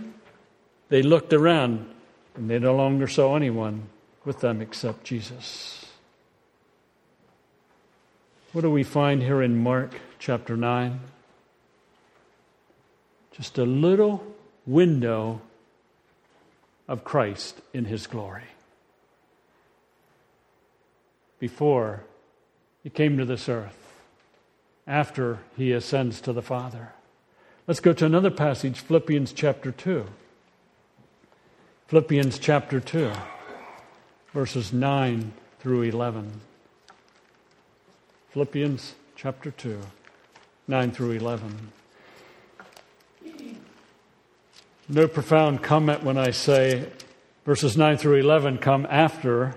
they 0.87 1.01
looked 1.01 1.33
around, 1.33 1.85
and 2.35 2.49
they 2.49 2.57
no 2.57 2.73
longer 2.73 3.05
saw 3.05 3.35
anyone 3.35 3.89
with 4.23 4.39
them 4.39 4.61
except 4.61 5.03
Jesus. 5.03 5.87
What 8.53 8.61
do 8.61 8.71
we 8.71 8.83
find 8.83 9.21
here 9.21 9.41
in 9.41 9.61
Mark 9.61 9.95
chapter 10.19 10.55
9? 10.55 11.01
Just 13.33 13.57
a 13.57 13.65
little 13.65 14.25
window 14.65 15.41
of 16.87 17.03
Christ 17.03 17.59
in 17.73 17.83
his 17.83 18.07
glory. 18.07 18.47
Before 21.39 22.05
he 22.83 22.89
came 22.89 23.17
to 23.17 23.25
this 23.25 23.49
earth, 23.49 24.01
after 24.87 25.39
he 25.57 25.73
ascends 25.73 26.21
to 26.21 26.31
the 26.31 26.41
Father. 26.41 26.93
Let's 27.71 27.79
go 27.79 27.93
to 27.93 28.05
another 28.05 28.31
passage, 28.31 28.81
Philippians 28.81 29.31
chapter 29.31 29.71
2. 29.71 30.05
Philippians 31.87 32.37
chapter 32.37 32.81
2, 32.81 33.13
verses 34.33 34.73
9 34.73 35.31
through 35.61 35.83
11. 35.83 36.41
Philippians 38.31 38.95
chapter 39.15 39.51
2, 39.51 39.79
9 40.67 40.91
through 40.91 41.11
11. 41.11 41.71
No 44.89 45.07
profound 45.07 45.63
comment 45.63 46.03
when 46.03 46.17
I 46.17 46.31
say 46.31 46.89
verses 47.45 47.77
9 47.77 47.95
through 47.95 48.17
11 48.17 48.57
come 48.57 48.85
after 48.89 49.55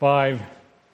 5 0.00 0.42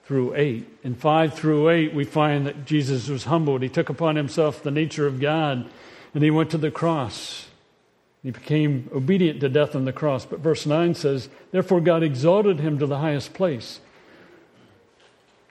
through 0.05 0.35
8. 0.35 0.67
In 0.83 0.95
5 0.95 1.35
through 1.35 1.69
8, 1.69 1.95
we 1.95 2.05
find 2.05 2.47
that 2.47 2.65
Jesus 2.65 3.09
was 3.09 3.25
humbled. 3.25 3.63
He 3.63 3.69
took 3.69 3.89
upon 3.89 4.17
himself 4.17 4.63
the 4.63 4.71
nature 4.71 5.07
of 5.07 5.21
God 5.21 5.71
and 6.15 6.23
he 6.23 6.31
went 6.31 6.51
to 6.51 6.59
the 6.59 6.71
cross. 6.71 7.49
He 8.23 8.31
became 8.31 8.89
obedient 8.95 9.41
to 9.41 9.49
death 9.49 9.75
on 9.75 9.85
the 9.85 9.93
cross. 9.93 10.25
But 10.25 10.41
verse 10.41 10.67
9 10.67 10.95
says, 10.95 11.29
Therefore 11.51 11.81
God 11.81 12.03
exalted 12.03 12.61
him 12.61 12.79
to 12.79 12.87
the 12.87 12.99
highest 12.99 13.35
place 13.35 13.81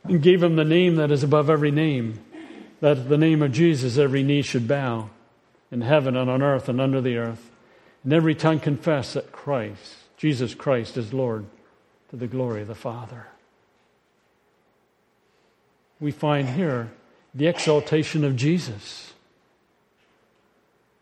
and 0.03 0.21
gave 0.21 0.41
him 0.41 0.55
the 0.55 0.65
name 0.65 0.95
that 0.95 1.11
is 1.11 1.23
above 1.23 1.49
every 1.49 1.71
name, 1.71 2.19
that 2.79 2.97
at 2.97 3.09
the 3.09 3.17
name 3.17 3.41
of 3.41 3.51
Jesus 3.51 3.97
every 3.97 4.23
knee 4.23 4.41
should 4.41 4.67
bow 4.67 5.09
in 5.71 5.81
heaven 5.81 6.15
and 6.15 6.29
on 6.29 6.41
earth 6.41 6.67
and 6.67 6.81
under 6.81 7.01
the 7.01 7.17
earth, 7.17 7.49
and 8.03 8.11
every 8.11 8.35
tongue 8.35 8.59
confess 8.59 9.13
that 9.13 9.31
Christ, 9.31 9.95
Jesus 10.17 10.53
Christ, 10.53 10.97
is 10.97 11.13
Lord 11.13 11.45
to 12.09 12.15
the 12.15 12.27
glory 12.27 12.63
of 12.63 12.67
the 12.67 12.75
Father. 12.75 13.27
We 16.01 16.09
find 16.11 16.49
here 16.49 16.89
the 17.35 17.45
exaltation 17.45 18.23
of 18.23 18.35
Jesus. 18.35 19.13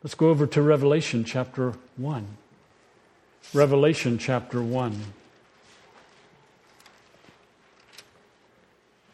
Let's 0.04 0.14
go 0.14 0.30
over 0.30 0.46
to 0.48 0.62
Revelation 0.62 1.24
chapter 1.24 1.74
1. 1.96 2.28
Revelation 3.54 4.18
chapter 4.18 4.62
1. 4.62 5.02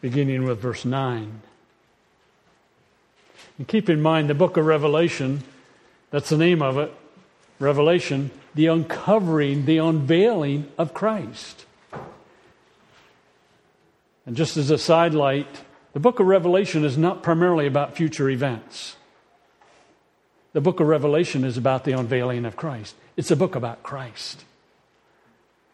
Beginning 0.01 0.43
with 0.43 0.59
verse 0.59 0.85
9. 0.85 1.41
And 3.59 3.67
keep 3.67 3.87
in 3.87 4.01
mind 4.01 4.27
the 4.27 4.33
book 4.33 4.57
of 4.57 4.65
Revelation, 4.65 5.43
that's 6.09 6.29
the 6.29 6.37
name 6.37 6.63
of 6.63 6.79
it, 6.79 6.91
Revelation, 7.59 8.31
the 8.55 8.65
uncovering, 8.67 9.65
the 9.65 9.77
unveiling 9.77 10.67
of 10.79 10.95
Christ. 10.95 11.65
And 14.25 14.35
just 14.35 14.57
as 14.57 14.71
a 14.71 14.79
sidelight, 14.79 15.47
the 15.95 16.01
book 16.01 16.19
of 16.19 16.27
Revelation 16.27 16.83
is 16.83 16.97
not 16.97 17.23
primarily 17.23 17.67
about 17.67 17.95
future 17.95 18.29
events. 18.29 18.97
The 20.51 20.59
book 20.59 20.81
of 20.81 20.87
Revelation 20.87 21.45
is 21.45 21.55
about 21.55 21.85
the 21.85 21.93
unveiling 21.93 22.43
of 22.43 22.57
Christ. 22.57 22.95
It's 23.15 23.31
a 23.31 23.35
book 23.37 23.55
about 23.55 23.81
Christ. 23.81 24.43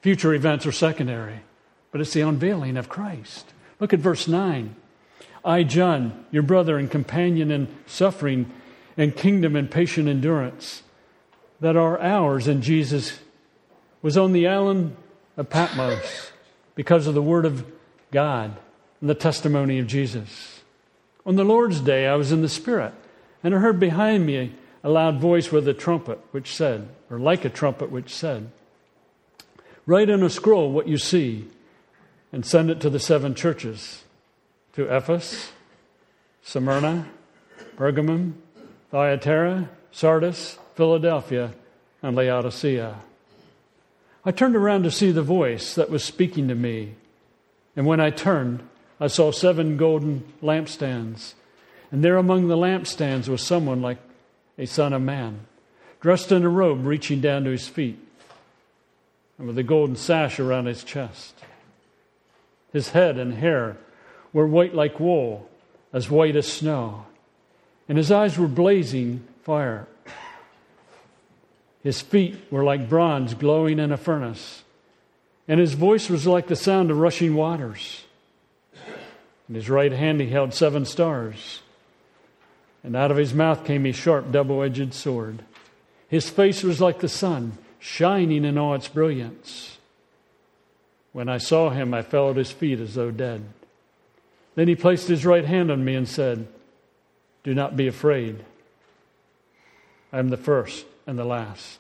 Future 0.02 0.36
events 0.36 0.68
are 0.68 0.72
secondary, 0.72 1.40
but 1.92 2.02
it's 2.02 2.14
the 2.14 2.22
unveiling 2.22 2.78
of 2.78 2.88
Christ. 2.88 3.52
Look 3.80 3.94
at 3.94 4.00
verse 4.00 4.28
9. 4.28 4.76
I, 5.44 5.64
John, 5.64 6.24
your 6.30 6.44
brother 6.44 6.78
and 6.78 6.92
companion 6.92 7.50
in 7.50 7.68
suffering 7.88 8.52
and 8.96 9.16
kingdom 9.16 9.56
and 9.56 9.72
patient 9.72 10.08
endurance, 10.08 10.84
that 11.62 11.76
are 11.76 12.00
ours 12.00 12.48
in 12.48 12.62
Jesus, 12.62 13.22
was 14.04 14.18
on 14.18 14.34
the 14.34 14.48
island 14.48 14.96
of 15.36 15.50
Patmos 15.50 16.32
because 16.76 17.08
of 17.08 17.16
the 17.16 17.24
word 17.24 17.48
of 17.48 17.66
God 18.12 18.56
the 19.08 19.16
testimony 19.16 19.80
of 19.80 19.88
Jesus. 19.88 20.62
On 21.26 21.36
the 21.36 21.44
Lord's 21.44 21.80
day, 21.82 22.08
I 22.08 22.16
was 22.16 22.32
in 22.32 22.42
the 22.42 22.50
Spirit, 22.50 22.94
and 23.44 23.56
I 23.56 23.60
heard 23.60 23.80
behind 23.80 24.26
me 24.26 24.54
a 24.84 24.90
loud 24.90 25.20
voice 25.20 25.52
with 25.52 25.68
a 25.68 25.74
trumpet, 25.74 26.20
which 26.32 26.56
said, 26.56 26.88
or 27.10 27.20
like 27.20 27.46
a 27.46 27.50
trumpet, 27.50 27.92
which 27.92 28.14
said, 28.14 28.52
Write 29.86 30.10
in 30.10 30.24
a 30.24 30.30
scroll 30.30 30.72
what 30.72 30.88
you 30.88 30.98
see 30.98 31.48
and 32.32 32.46
send 32.46 32.70
it 32.70 32.80
to 32.82 32.90
the 32.90 33.00
seven 33.00 33.36
churches 33.36 34.04
to 34.74 34.96
Ephesus, 34.96 35.52
Smyrna, 36.44 37.08
Pergamum, 37.76 38.34
Thyatira, 38.92 39.70
Sardis, 39.92 40.58
Philadelphia, 40.76 41.54
and 42.02 42.16
Laodicea. 42.16 42.96
I 44.24 44.32
turned 44.32 44.56
around 44.56 44.84
to 44.84 44.92
see 44.92 45.12
the 45.12 45.22
voice 45.22 45.76
that 45.76 45.90
was 45.90 46.04
speaking 46.04 46.48
to 46.48 46.56
me. 46.56 46.96
And 47.76 47.86
when 47.86 48.00
I 48.00 48.12
turned, 48.12 48.68
I 49.02 49.08
saw 49.08 49.32
seven 49.32 49.78
golden 49.78 50.24
lampstands. 50.44 51.34
And 51.92 52.04
there 52.04 52.18
among 52.18 52.48
the 52.48 52.56
lampstands 52.56 53.28
was 53.28 53.42
someone 53.42 53.82
like 53.82 53.98
a 54.60 54.68
son 54.68 54.94
of 54.94 55.02
man, 55.02 55.48
dressed 56.00 56.32
in 56.32 56.44
a 56.44 56.50
robe 56.50 56.86
reaching 56.86 57.20
down 57.20 57.44
to 57.46 57.50
his 57.50 57.68
feet, 57.68 57.98
and 59.38 59.48
with 59.48 59.58
a 59.58 59.64
golden 59.64 59.96
sash 59.96 60.40
around 60.40 60.68
his 60.68 60.84
chest. 60.84 61.34
His 62.72 62.90
head 62.90 63.18
and 63.18 63.34
hair 63.34 63.78
were 64.32 64.48
white 64.48 64.76
like 64.76 65.00
wool, 65.00 65.50
as 65.92 66.10
white 66.10 66.36
as 66.36 66.48
snow, 66.48 67.06
and 67.90 67.98
his 67.98 68.12
eyes 68.12 68.38
were 68.38 68.48
blazing 68.48 69.28
fire. 69.42 69.88
His 71.84 72.02
feet 72.02 72.36
were 72.52 72.64
like 72.64 72.88
bronze 72.88 73.34
glowing 73.34 73.80
in 73.80 73.92
a 73.92 73.98
furnace, 73.98 74.64
and 75.48 75.60
his 75.60 75.74
voice 75.74 76.08
was 76.08 76.28
like 76.28 76.48
the 76.48 76.56
sound 76.56 76.92
of 76.92 77.00
rushing 77.00 77.34
waters. 77.34 78.04
In 79.50 79.56
his 79.56 79.70
right 79.70 79.92
hand 79.92 80.22
he 80.22 80.30
held 80.30 80.54
seven 80.54 80.86
stars, 80.86 81.62
and 82.84 82.96
out 82.96 83.12
of 83.12 83.18
his 83.18 83.34
mouth 83.34 83.66
came 83.66 83.86
a 83.86 83.92
sharp 83.92 84.32
double 84.32 84.64
edged 84.64 84.94
sword. 84.94 85.44
His 86.08 86.30
face 86.30 86.64
was 86.64 86.82
like 86.82 87.00
the 87.00 87.10
sun, 87.10 87.58
shining 87.80 88.46
in 88.46 88.58
all 88.58 88.76
its 88.76 88.88
brilliance. 88.88 89.78
When 91.14 91.28
I 91.28 91.38
saw 91.38 91.70
him, 91.70 91.94
I 91.94 92.02
fell 92.02 92.30
at 92.30 92.38
his 92.38 92.52
feet 92.52 92.80
as 92.80 92.96
though 92.96 93.12
dead. 93.12 93.44
Then 94.56 94.68
he 94.68 94.76
placed 94.76 95.08
his 95.08 95.26
right 95.26 95.46
hand 95.46 95.72
on 95.72 95.84
me 95.84 95.96
and 95.96 96.08
said, 96.08 96.48
Do 97.44 97.54
not 97.54 97.76
be 97.76 97.88
afraid. 97.88 98.44
I 100.14 100.20
am 100.20 100.30
the 100.30 100.38
first 100.38 100.86
and 101.08 101.18
the 101.18 101.26
last. 101.26 101.80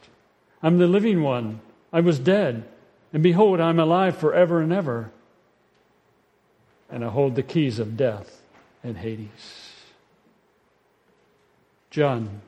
I'm 0.64 0.78
the 0.78 0.88
living 0.88 1.22
one. 1.22 1.60
I 1.94 2.00
was 2.02 2.20
dead, 2.20 2.64
and 3.12 3.22
behold, 3.22 3.60
I'm 3.60 3.80
alive 3.80 4.18
forever 4.18 4.62
and 4.62 4.72
ever 4.72 5.12
and 6.92 7.04
I 7.06 7.10
hold 7.10 7.36
the 7.36 7.44
keys 7.44 7.80
of 7.80 7.96
death 7.96 8.42
and 8.84 8.98
Hades. 8.98 9.70
John 11.90 12.42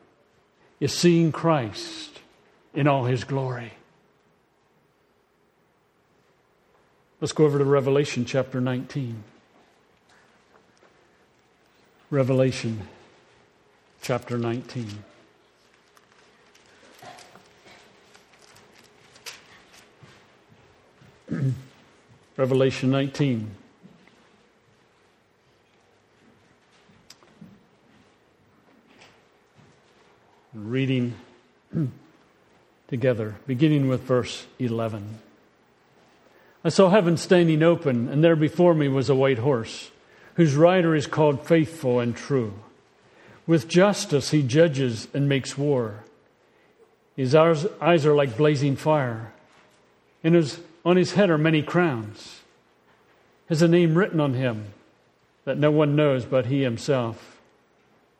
is 0.79 0.93
seeing 0.93 1.31
Christ 1.31 2.19
in 2.73 2.87
all 2.87 3.05
his 3.05 3.23
glory. 3.23 3.73
Let's 7.21 7.31
go 7.31 7.45
over 7.45 7.57
to 7.57 7.63
Revelation 7.63 8.25
chapter 8.25 8.59
19. 8.59 9.23
Revelation 12.09 12.87
chapter 14.01 14.37
19. 14.37 15.03
Revelation 22.37 22.91
19. 22.91 23.55
Reading 30.53 31.15
together, 32.87 33.35
beginning 33.47 33.87
with 33.87 34.01
verse 34.01 34.45
11. 34.59 35.17
I 36.63 36.69
saw 36.69 36.89
heaven 36.89 37.17
standing 37.17 37.63
open, 37.63 38.07
and 38.07 38.23
there 38.23 38.35
before 38.35 38.75
me 38.75 38.87
was 38.87 39.09
a 39.09 39.15
white 39.15 39.39
horse, 39.39 39.89
whose 40.35 40.55
rider 40.55 40.95
is 40.95 41.07
called 41.07 41.47
Faithful 41.47 41.99
and 41.99 42.15
True. 42.15 42.53
With 43.47 43.67
justice 43.67 44.29
he 44.29 44.43
judges 44.43 45.07
and 45.11 45.27
makes 45.27 45.57
war. 45.57 46.03
His 47.15 47.33
eyes 47.33 48.05
are 48.05 48.15
like 48.15 48.37
blazing 48.37 48.75
fire, 48.75 49.33
and 50.23 50.35
his, 50.35 50.59
on 50.85 50.97
his 50.97 51.13
head 51.13 51.31
are 51.31 51.37
many 51.39 51.63
crowns. 51.63 52.41
Has 53.49 53.63
a 53.63 53.67
name 53.67 53.95
written 53.95 54.19
on 54.19 54.35
him 54.35 54.67
that 55.45 55.57
no 55.57 55.71
one 55.71 55.95
knows 55.95 56.25
but 56.25 56.45
he 56.45 56.61
himself. 56.61 57.32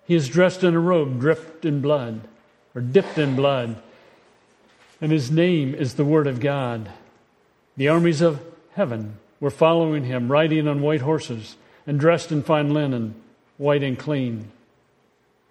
He 0.06 0.16
is 0.16 0.30
dressed 0.30 0.64
in 0.64 0.76
a 0.76 0.80
robe 0.80 1.20
dripped 1.20 1.66
in 1.66 1.82
blood, 1.82 2.22
or 2.76 2.82
dipped 2.82 3.18
in 3.18 3.36
blood, 3.36 3.82
and 5.00 5.12
his 5.12 5.32
name 5.32 5.74
is 5.74 5.96
the 5.96 6.06
Word 6.06 6.28
of 6.28 6.40
God. 6.40 6.90
The 7.78 7.88
armies 7.88 8.22
of 8.22 8.42
heaven 8.74 9.18
were 9.40 9.50
following 9.50 10.06
him, 10.06 10.32
riding 10.32 10.68
on 10.68 10.82
white 10.82 11.02
horses 11.02 11.58
and 11.86 12.00
dressed 12.00 12.32
in 12.32 12.44
fine 12.44 12.74
linen, 12.74 13.16
white 13.58 13.84
and 13.84 13.98
clean. 13.98 14.52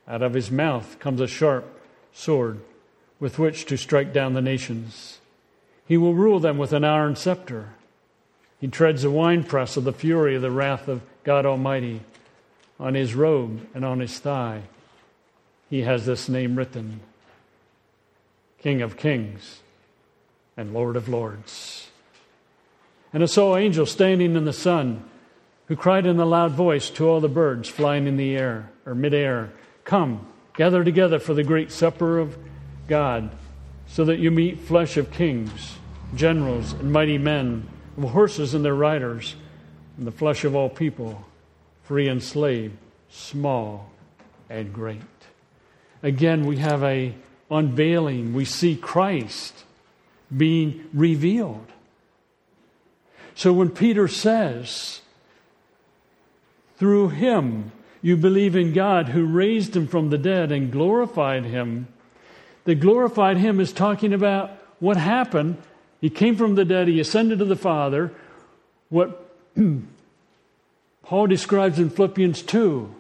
Out 0.09 0.23
of 0.23 0.35
his 0.35 0.51
mouth 0.51 0.99
comes 0.99 1.21
a 1.21 1.27
sharp 1.27 1.65
sword 2.13 2.61
with 3.21 3.39
which 3.39 3.67
to 3.67 3.77
strike 3.77 4.13
down 4.13 4.35
the 4.35 4.43
nations. 4.43 5.19
He 5.87 5.97
will 5.97 6.15
rule 6.15 6.41
them 6.41 6.59
with 6.59 6.73
an 6.73 6.85
iron 6.85 7.17
scepter. 7.17 7.71
He 8.61 8.69
treads 8.69 9.03
the 9.03 9.11
winepress 9.11 9.77
of 9.77 9.85
the 9.85 9.93
fury 9.93 10.37
of 10.37 10.43
the 10.43 10.51
wrath 10.51 10.89
of 10.89 11.03
God 11.25 11.47
Almighty. 11.47 12.01
On 12.83 12.95
his 12.95 13.15
robe 13.15 13.65
and 13.75 13.85
on 13.85 14.01
his 14.01 14.19
thigh, 14.19 14.63
he 15.71 15.83
has 15.83 16.05
this 16.05 16.29
name 16.29 16.57
written 16.57 17.01
King 18.59 18.83
of 18.83 18.97
Kings 18.97 19.61
and 20.57 20.75
Lord 20.75 20.97
of 20.97 21.09
Lords. 21.09 21.91
And 23.13 23.23
I 23.23 23.27
saw 23.27 23.55
an 23.55 23.63
angel 23.63 23.87
standing 23.87 24.35
in 24.35 24.45
the 24.45 24.53
sun 24.53 25.05
who 25.67 25.77
cried 25.77 26.07
in 26.07 26.19
a 26.19 26.25
loud 26.25 26.53
voice 26.53 26.91
to 26.91 27.09
all 27.09 27.21
the 27.21 27.29
birds 27.29 27.69
flying 27.69 28.09
in 28.09 28.17
the 28.17 28.37
air 28.37 28.73
or 28.85 28.97
midair 28.97 29.53
Come, 29.85 30.27
gather 30.55 30.83
together 30.83 31.21
for 31.21 31.35
the 31.35 31.45
great 31.45 31.71
supper 31.71 32.19
of 32.19 32.37
God, 32.89 33.31
so 33.87 34.05
that 34.05 34.19
you 34.19 34.33
meet 34.33 34.59
flesh 34.59 34.97
of 34.97 35.13
kings, 35.13 35.77
generals, 36.17 36.73
and 36.73 36.93
mighty 36.93 37.19
men, 37.19 37.69
of 37.97 38.11
horses 38.11 38.55
and 38.55 38.65
their 38.65 38.75
riders, 38.75 39.37
and 39.97 40.07
the 40.07 40.13
flesh 40.13 40.45
of 40.45 40.57
all 40.57 40.69
people, 40.69 41.25
free 41.93 42.09
and 42.09 42.23
slave, 42.23 42.73
small 43.11 43.91
and 44.49 44.73
great. 44.73 45.03
Again, 46.03 46.47
we 46.47 46.57
have 46.57 46.83
a 46.83 47.15
unveiling. 47.51 48.33
We 48.33 48.47
see 48.47 48.77
Christ 48.77 49.53
being 50.35 50.89
revealed. 50.95 51.67
So 53.35 53.53
when 53.53 53.69
Peter 53.69 54.09
says, 54.09 55.03
through 56.79 57.11
him 57.11 57.73
you 58.01 58.17
believe 58.17 58.57
in 58.57 58.73
God 58.73 59.11
who 59.11 59.27
raised 59.27 59.77
him 59.77 59.87
from 59.87 60.09
the 60.09 60.17
dead 60.17 60.51
and 60.51 60.73
glorified 60.73 61.45
him, 61.45 61.89
the 62.65 62.75
glorified 62.75 63.37
him 63.37 63.61
is 63.61 63.71
talking 63.71 64.15
about 64.15 64.51
what 64.81 64.97
happened. 64.97 65.59
He 66.01 66.09
came 66.09 66.37
from 66.37 66.55
the 66.55 66.65
dead, 66.65 66.89
he 66.89 67.01
ascended 67.01 67.41
to 67.41 67.45
the 67.45 67.55
Father. 67.55 68.15
What 68.89 69.29
Paul 71.03 71.27
describes 71.27 71.79
in 71.79 71.91
Philippians 71.91 72.43
2, 72.43 72.95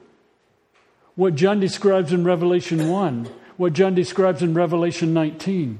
what 1.14 1.34
John 1.34 1.60
describes 1.60 2.12
in 2.12 2.24
Revelation 2.24 2.88
1, 2.88 3.28
what 3.56 3.72
John 3.72 3.94
describes 3.94 4.42
in 4.42 4.54
Revelation 4.54 5.12
19. 5.14 5.78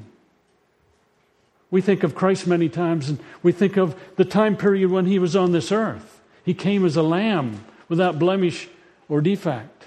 We 1.70 1.80
think 1.80 2.02
of 2.02 2.14
Christ 2.14 2.46
many 2.46 2.68
times, 2.68 3.08
and 3.08 3.18
we 3.42 3.50
think 3.50 3.78
of 3.78 3.98
the 4.16 4.26
time 4.26 4.56
period 4.56 4.90
when 4.90 5.06
he 5.06 5.18
was 5.18 5.34
on 5.34 5.52
this 5.52 5.72
earth. 5.72 6.20
He 6.44 6.54
came 6.54 6.84
as 6.84 6.96
a 6.96 7.02
lamb 7.02 7.64
without 7.88 8.18
blemish 8.18 8.68
or 9.08 9.20
defect. 9.20 9.86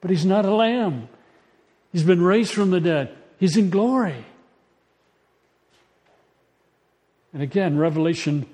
But 0.00 0.10
he's 0.10 0.24
not 0.24 0.44
a 0.44 0.54
lamb. 0.54 1.08
He's 1.92 2.04
been 2.04 2.22
raised 2.22 2.52
from 2.52 2.70
the 2.70 2.80
dead. 2.80 3.16
He's 3.38 3.56
in 3.56 3.70
glory. 3.70 4.24
And 7.32 7.42
again, 7.42 7.76
Revelation 7.76 8.46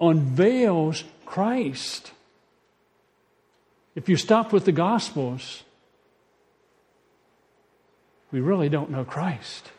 unveils 0.00 1.04
Christ. 1.28 2.12
If 3.94 4.08
you 4.08 4.16
stop 4.16 4.50
with 4.50 4.64
the 4.64 4.72
Gospels, 4.72 5.62
we 8.32 8.40
really 8.40 8.70
don't 8.70 8.90
know 8.90 9.04
Christ. 9.04 9.70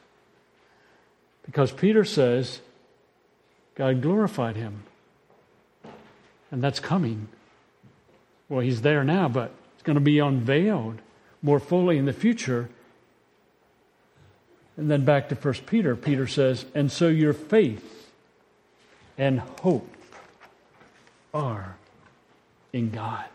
Because 1.43 1.71
Peter 1.71 2.05
says 2.05 2.62
God 3.73 3.99
glorified 4.03 4.57
him. 4.57 4.83
And 6.51 6.63
that's 6.63 6.79
coming. 6.79 7.29
Well, 8.47 8.59
he's 8.59 8.81
there 8.81 9.03
now, 9.03 9.27
but 9.27 9.51
it's 9.73 9.83
going 9.83 9.95
to 9.95 10.01
be 10.01 10.19
unveiled 10.19 10.99
more 11.41 11.59
fully 11.59 11.97
in 11.97 12.05
the 12.05 12.13
future. 12.13 12.69
And 14.77 14.89
then 14.89 15.03
back 15.03 15.29
to 15.29 15.35
1 15.35 15.53
Peter, 15.65 15.95
Peter 15.95 16.27
says, 16.27 16.65
And 16.75 16.91
so 16.91 17.07
your 17.07 17.33
faith 17.33 18.12
and 19.17 19.39
hope 19.39 19.95
are 21.33 21.77
in 22.73 22.89
God. 22.89 23.25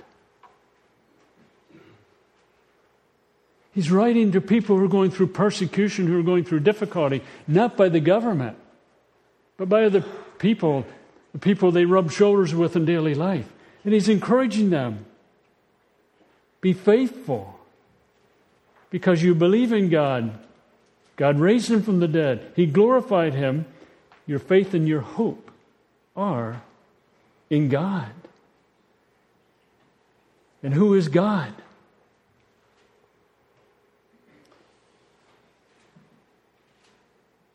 He's 3.75 3.91
writing 3.91 4.33
to 4.33 4.41
people 4.41 4.79
who 4.79 4.85
are 4.85 4.89
going 4.89 5.11
through 5.11 5.29
persecution, 5.29 6.07
who 6.07 6.19
are 6.21 6.23
going 6.23 6.45
through 6.45 6.61
difficulty, 6.61 7.23
not 7.49 7.77
by 7.77 7.89
the 7.89 7.99
government, 7.99 8.57
but 9.57 9.69
by 9.69 9.85
other 9.85 10.05
people, 10.39 10.87
the 11.33 11.39
people 11.39 11.73
they 11.73 11.85
rub 11.85 12.13
shoulders 12.13 12.55
with 12.55 12.77
in 12.77 12.85
daily 12.85 13.15
life. 13.15 13.53
And 13.85 13.93
he's 13.93 14.09
encouraging 14.09 14.71
them 14.71 15.05
be 16.61 16.73
faithful 16.73 17.61
because 18.91 19.23
you 19.23 19.35
believe 19.35 19.73
in 19.73 19.91
God. 19.91 20.39
God 21.17 21.39
raised 21.39 21.71
him 21.71 21.83
from 21.83 22.01
the 22.01 22.09
dead, 22.09 22.53
He 22.57 22.67
glorified 22.67 23.35
him. 23.35 23.67
Your 24.27 24.39
faith 24.39 24.73
and 24.73 24.89
your 24.89 25.03
hope 25.03 25.51
are 26.17 26.63
in 27.55 27.69
God. 27.69 28.13
And 30.63 30.75
who 30.75 30.95
is 30.95 31.09
God? 31.09 31.55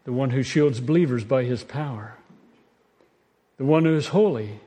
the 0.10 0.14
one 0.14 0.32
who 0.32 0.42
shields 0.42 0.80
believers 0.80 1.24
by 1.24 1.44
his 1.44 1.64
power, 1.64 2.16
the 3.58 3.64
one 3.64 3.86
who 3.86 3.96
is 3.96 4.08
holy, 4.08 4.60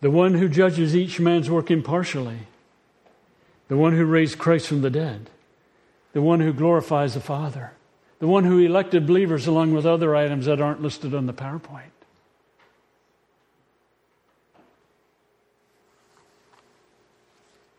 the 0.00 0.10
one 0.10 0.34
who 0.34 0.48
judges 0.48 0.96
each 0.96 1.20
man's 1.20 1.48
work 1.48 1.70
impartially, 1.70 2.40
the 3.68 3.76
one 3.76 3.92
who 3.92 4.04
raised 4.04 4.36
Christ 4.36 4.66
from 4.66 4.80
the 4.80 4.90
dead, 4.90 5.30
the 6.12 6.20
one 6.20 6.40
who 6.40 6.52
glorifies 6.52 7.14
the 7.14 7.20
Father, 7.20 7.70
the 8.18 8.26
one 8.26 8.42
who 8.42 8.58
elected 8.58 9.06
believers 9.06 9.46
along 9.46 9.72
with 9.74 9.86
other 9.86 10.16
items 10.16 10.46
that 10.46 10.60
aren't 10.60 10.82
listed 10.82 11.14
on 11.14 11.26
the 11.26 11.32
PowerPoint. 11.32 11.93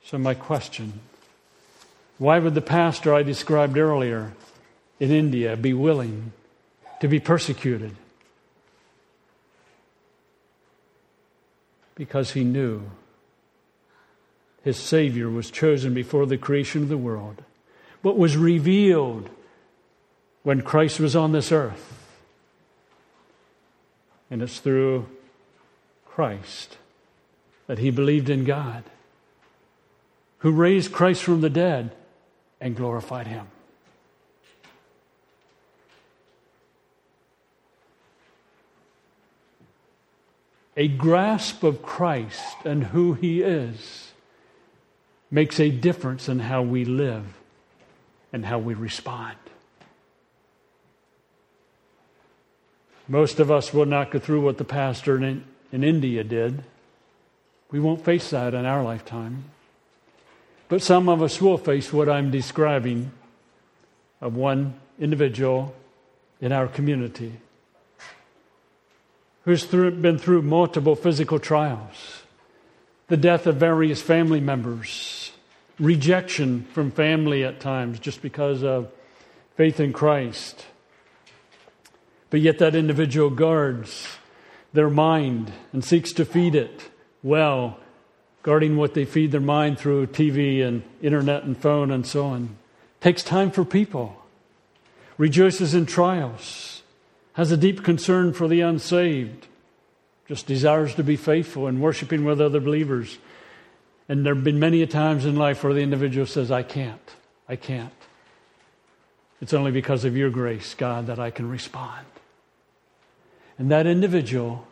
So, 0.06 0.18
my 0.20 0.36
question 0.36 1.00
why 2.18 2.40
would 2.40 2.54
the 2.54 2.62
pastor 2.62 3.14
I 3.14 3.24
described 3.24 3.78
earlier 3.78 4.34
in 5.00 5.12
India 5.12 5.58
be 5.58 5.74
willing 5.74 6.32
to 7.02 7.08
be 7.08 7.20
persecuted? 7.20 7.96
Because 11.96 12.32
he 12.32 12.44
knew 12.44 12.84
his 14.64 14.78
Savior 14.78 15.30
was 15.30 15.52
chosen 15.52 15.94
before 15.94 16.26
the 16.26 16.38
creation 16.38 16.84
of 16.84 16.90
the 16.90 16.98
world, 16.98 17.44
but 18.02 18.18
was 18.18 18.38
revealed 18.38 19.30
when 20.44 20.62
Christ 20.62 21.00
was 21.00 21.16
on 21.16 21.32
this 21.34 21.52
earth. 21.52 21.94
And 24.32 24.42
it's 24.42 24.60
through 24.60 25.08
Christ 26.06 26.78
that 27.68 27.80
he 27.80 27.92
believed 27.92 28.30
in 28.30 28.44
God, 28.44 28.84
who 30.40 30.52
raised 30.52 30.92
Christ 30.92 31.24
from 31.24 31.42
the 31.42 31.50
dead 31.50 31.96
and 32.60 32.76
glorified 32.76 33.28
him. 33.28 33.48
a 40.78 40.88
grasp 40.88 41.64
of 41.64 41.82
Christ 41.82 42.58
and 42.66 42.86
who 42.86 43.14
He 43.14 43.42
is 43.42 44.12
makes 45.32 45.60
a 45.60 45.70
difference 45.70 46.28
in 46.28 46.40
how 46.40 46.62
we 46.62 46.86
live 46.86 47.26
and 48.34 48.46
how 48.46 48.60
we 48.60 48.74
respond. 48.74 49.38
Most 53.08 53.40
of 53.40 53.52
us 53.52 53.74
will 53.74 53.86
not 53.86 54.12
go 54.12 54.20
through 54.20 54.42
what 54.42 54.58
the 54.58 54.64
pastor 54.64 55.18
in, 55.24 55.46
in 55.72 55.84
India 55.84 56.24
did. 56.24 56.64
We 57.72 57.80
won't 57.80 58.04
face 58.04 58.32
that 58.32 58.54
in 58.54 58.66
our 58.66 58.84
lifetime. 58.84 59.46
But 60.68 60.82
some 60.82 61.10
of 61.10 61.22
us 61.22 61.42
will 61.42 61.58
face 61.58 61.94
what 61.94 62.10
I'm 62.10 62.32
describing 62.32 63.12
of 64.20 64.36
one 64.36 64.76
individual 65.00 65.76
in 66.42 66.52
our 66.52 66.68
community 66.68 67.34
who's 69.44 69.64
through, 69.64 69.92
been 69.92 70.18
through 70.18 70.42
multiple 70.42 70.96
physical 70.96 71.40
trials, 71.40 72.24
the 73.08 73.18
death 73.18 73.46
of 73.46 73.58
various 73.58 74.02
family 74.02 74.40
members, 74.40 75.32
rejection 75.80 76.66
from 76.74 76.90
family 76.90 77.44
at 77.44 77.60
times 77.60 78.00
just 78.00 78.22
because 78.22 78.64
of 78.64 78.92
faith 79.56 79.80
in 79.80 79.94
Christ. 79.94 80.66
But 82.32 82.42
yet, 82.42 82.58
that 82.58 82.76
individual 82.76 83.30
guards 83.30 84.08
their 84.74 84.90
mind 84.90 85.54
and 85.72 85.86
seeks 85.86 86.12
to 86.14 86.26
feed 86.26 86.56
it 86.56 86.90
well, 87.24 87.80
guarding 88.46 88.78
what 88.78 88.94
they 88.94 89.06
feed 89.06 89.32
their 89.32 89.42
mind 89.42 89.80
through 89.80 90.06
TV 90.06 90.64
and 90.64 90.84
internet 91.02 91.46
and 91.46 91.58
phone 91.58 91.90
and 91.90 92.06
so 92.06 92.28
on. 92.28 92.56
Takes 93.02 93.24
time 93.24 93.50
for 93.50 93.66
people, 93.66 94.16
rejoices 95.18 95.74
in 95.74 95.88
trials 95.88 96.84
has 97.34 97.52
a 97.52 97.58
deep 97.58 97.84
concern 97.84 98.32
for 98.34 98.48
the 98.48 98.62
unsaved, 98.62 99.48
just 100.28 100.46
desires 100.46 100.94
to 100.94 101.04
be 101.04 101.16
faithful 101.16 101.66
and 101.66 101.82
worshiping 101.82 102.24
with 102.24 102.40
other 102.40 102.60
believers. 102.60 103.18
And 104.08 104.24
there 104.24 104.36
have 104.36 104.44
been 104.44 104.60
many 104.60 104.84
a 104.84 104.88
times 104.88 105.26
in 105.26 105.36
life 105.36 105.64
where 105.64 105.74
the 105.74 105.82
individual 105.82 106.28
says, 106.28 106.52
I 106.52 106.62
can't, 106.62 107.16
I 107.50 107.56
can't. 107.56 107.92
It's 109.42 109.54
only 109.54 109.72
because 109.72 110.06
of 110.06 110.16
your 110.16 110.30
grace, 110.30 110.76
God, 110.76 111.08
that 111.08 111.20
I 111.20 111.32
can 111.32 111.50
respond. 111.50 112.06
And 113.58 113.72
that 113.72 113.88
individual 113.88 114.68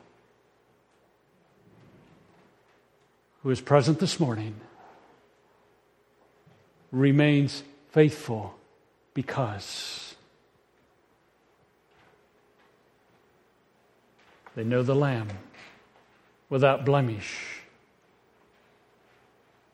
who 3.44 3.50
is 3.50 3.62
present 3.62 4.00
this 4.00 4.20
morning 4.20 4.56
remains 6.92 7.64
faithful 7.92 8.56
because 9.14 10.14
They 14.56 14.64
know 14.64 14.84
the 14.84 14.96
Lamb 14.96 15.30
without 16.50 16.86
blemish, 16.86 17.62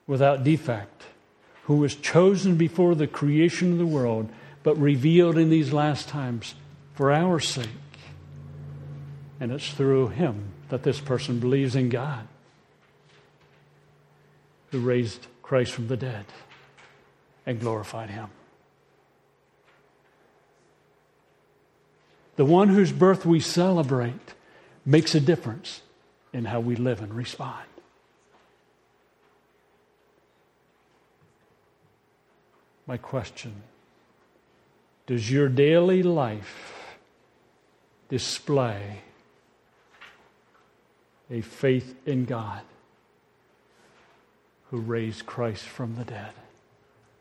without 0.08 0.44
defect, 0.44 1.04
who 1.64 1.76
was 1.76 1.96
chosen 1.96 2.56
before 2.56 2.96
the 2.96 3.08
creation 3.08 3.74
of 3.74 3.78
the 3.78 3.86
world, 3.86 4.30
but 4.64 4.78
revealed 4.78 5.38
in 5.38 5.50
these 5.50 5.74
last 5.74 6.08
times 6.08 6.56
for 6.96 7.12
our 7.12 7.40
sake. 7.40 7.68
And 9.40 9.52
it's 9.52 9.72
through 9.72 10.10
him 10.10 10.52
that 10.70 10.84
this 10.84 11.00
person 11.00 11.40
believes 11.40 11.76
in 11.76 11.90
God, 11.90 12.28
who 14.72 14.80
raised 14.80 15.28
Christ 15.42 15.72
from 15.74 15.88
the 15.88 15.98
dead 15.98 16.26
and 17.46 17.60
glorified 17.60 18.10
him. 18.10 18.30
The 22.36 22.46
one 22.46 22.70
whose 22.70 22.92
birth 22.92 23.26
we 23.26 23.40
celebrate 23.40 24.34
makes 24.86 25.14
a 25.14 25.20
difference 25.20 25.82
in 26.32 26.46
how 26.46 26.60
we 26.60 26.76
live 26.76 27.02
and 27.02 27.14
respond. 27.14 27.66
My 32.88 32.98
question 32.98 33.64
Does 35.06 35.30
your 35.30 35.50
daily 35.50 36.02
life 36.02 36.96
display 38.10 39.02
a 41.30 41.42
faith 41.42 41.96
in 42.06 42.26
God 42.26 42.62
who 44.70 44.78
raised 44.80 45.26
Christ 45.26 45.64
from 45.64 45.96
the 45.96 46.06
dead 46.06 46.32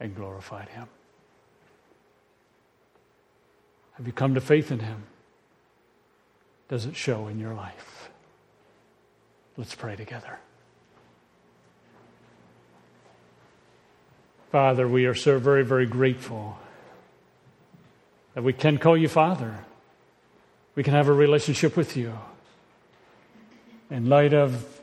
and 0.00 0.14
glorified 0.14 0.68
him? 0.68 0.88
Have 3.94 4.06
you 4.06 4.12
come 4.12 4.34
to 4.34 4.40
faith 4.40 4.70
in 4.70 4.78
him? 4.78 5.04
does 6.68 6.84
it 6.84 6.94
show 6.94 7.28
in 7.28 7.38
your 7.38 7.54
life? 7.54 8.10
Let's 9.56 9.74
pray 9.74 9.96
together. 9.96 10.38
Father, 14.52 14.86
we 14.86 15.06
are 15.06 15.14
so 15.14 15.38
very, 15.38 15.64
very 15.64 15.86
grateful 15.86 16.58
that 18.34 18.42
we 18.42 18.52
can 18.52 18.78
call 18.78 18.96
you 18.96 19.08
Father. 19.08 19.64
We 20.74 20.82
can 20.82 20.94
have 20.94 21.08
a 21.08 21.12
relationship 21.12 21.76
with 21.76 21.96
you. 21.96 22.16
In 23.90 24.08
light 24.08 24.32
of 24.32 24.77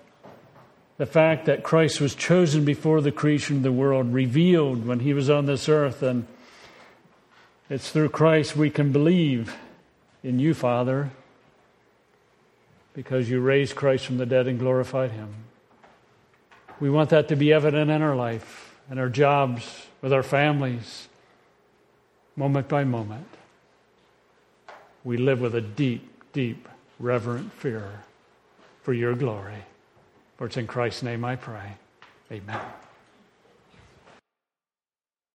the 0.97 1.05
fact 1.05 1.45
that 1.45 1.63
Christ 1.63 1.99
was 1.99 2.15
chosen 2.15 2.63
before 2.63 3.01
the 3.01 3.12
creation 3.12 3.58
of 3.58 3.63
the 3.63 3.71
world, 3.71 4.13
revealed 4.13 4.86
when 4.86 5.01
he 5.01 5.13
was 5.13 5.29
on 5.29 5.45
this 5.45 5.67
earth, 5.67 6.01
and 6.01 6.25
it's 7.69 7.91
through 7.91 8.10
Christ 8.10 8.55
we 8.55 8.69
can 8.69 8.91
believe 8.91 9.55
in 10.23 10.39
you, 10.39 10.53
Father, 10.53 11.12
because 12.93 13.29
you 13.29 13.41
raised 13.41 13.75
Christ 13.75 14.05
from 14.05 14.17
the 14.17 14.25
dead 14.25 14.47
and 14.47 14.58
glorified 14.58 15.12
him. 15.12 15.34
We 16.79 16.89
want 16.89 17.10
that 17.10 17.27
to 17.29 17.36
be 17.36 17.51
evident 17.51 17.91
in 17.91 18.01
our 18.01 18.15
life, 18.15 18.75
in 18.89 18.97
our 18.97 19.10
jobs, 19.10 19.88
with 20.01 20.13
our 20.13 20.23
families, 20.23 21.08
moment 22.36 22.69
by 22.69 22.84
moment. 22.86 23.27
We 25.03 25.17
live 25.17 25.41
with 25.41 25.55
a 25.55 25.62
deep, 25.62 26.10
deep, 26.31 26.67
reverent 26.99 27.51
fear 27.53 28.01
for 28.81 28.93
your 28.93 29.13
glory. 29.15 29.63
For 30.38 30.48
it's 30.48 30.58
in 30.58 30.67
Christ's 30.67 31.04
name 31.04 31.24
I 31.24 31.36
pray. 31.36 31.78
Amen. 32.32 32.60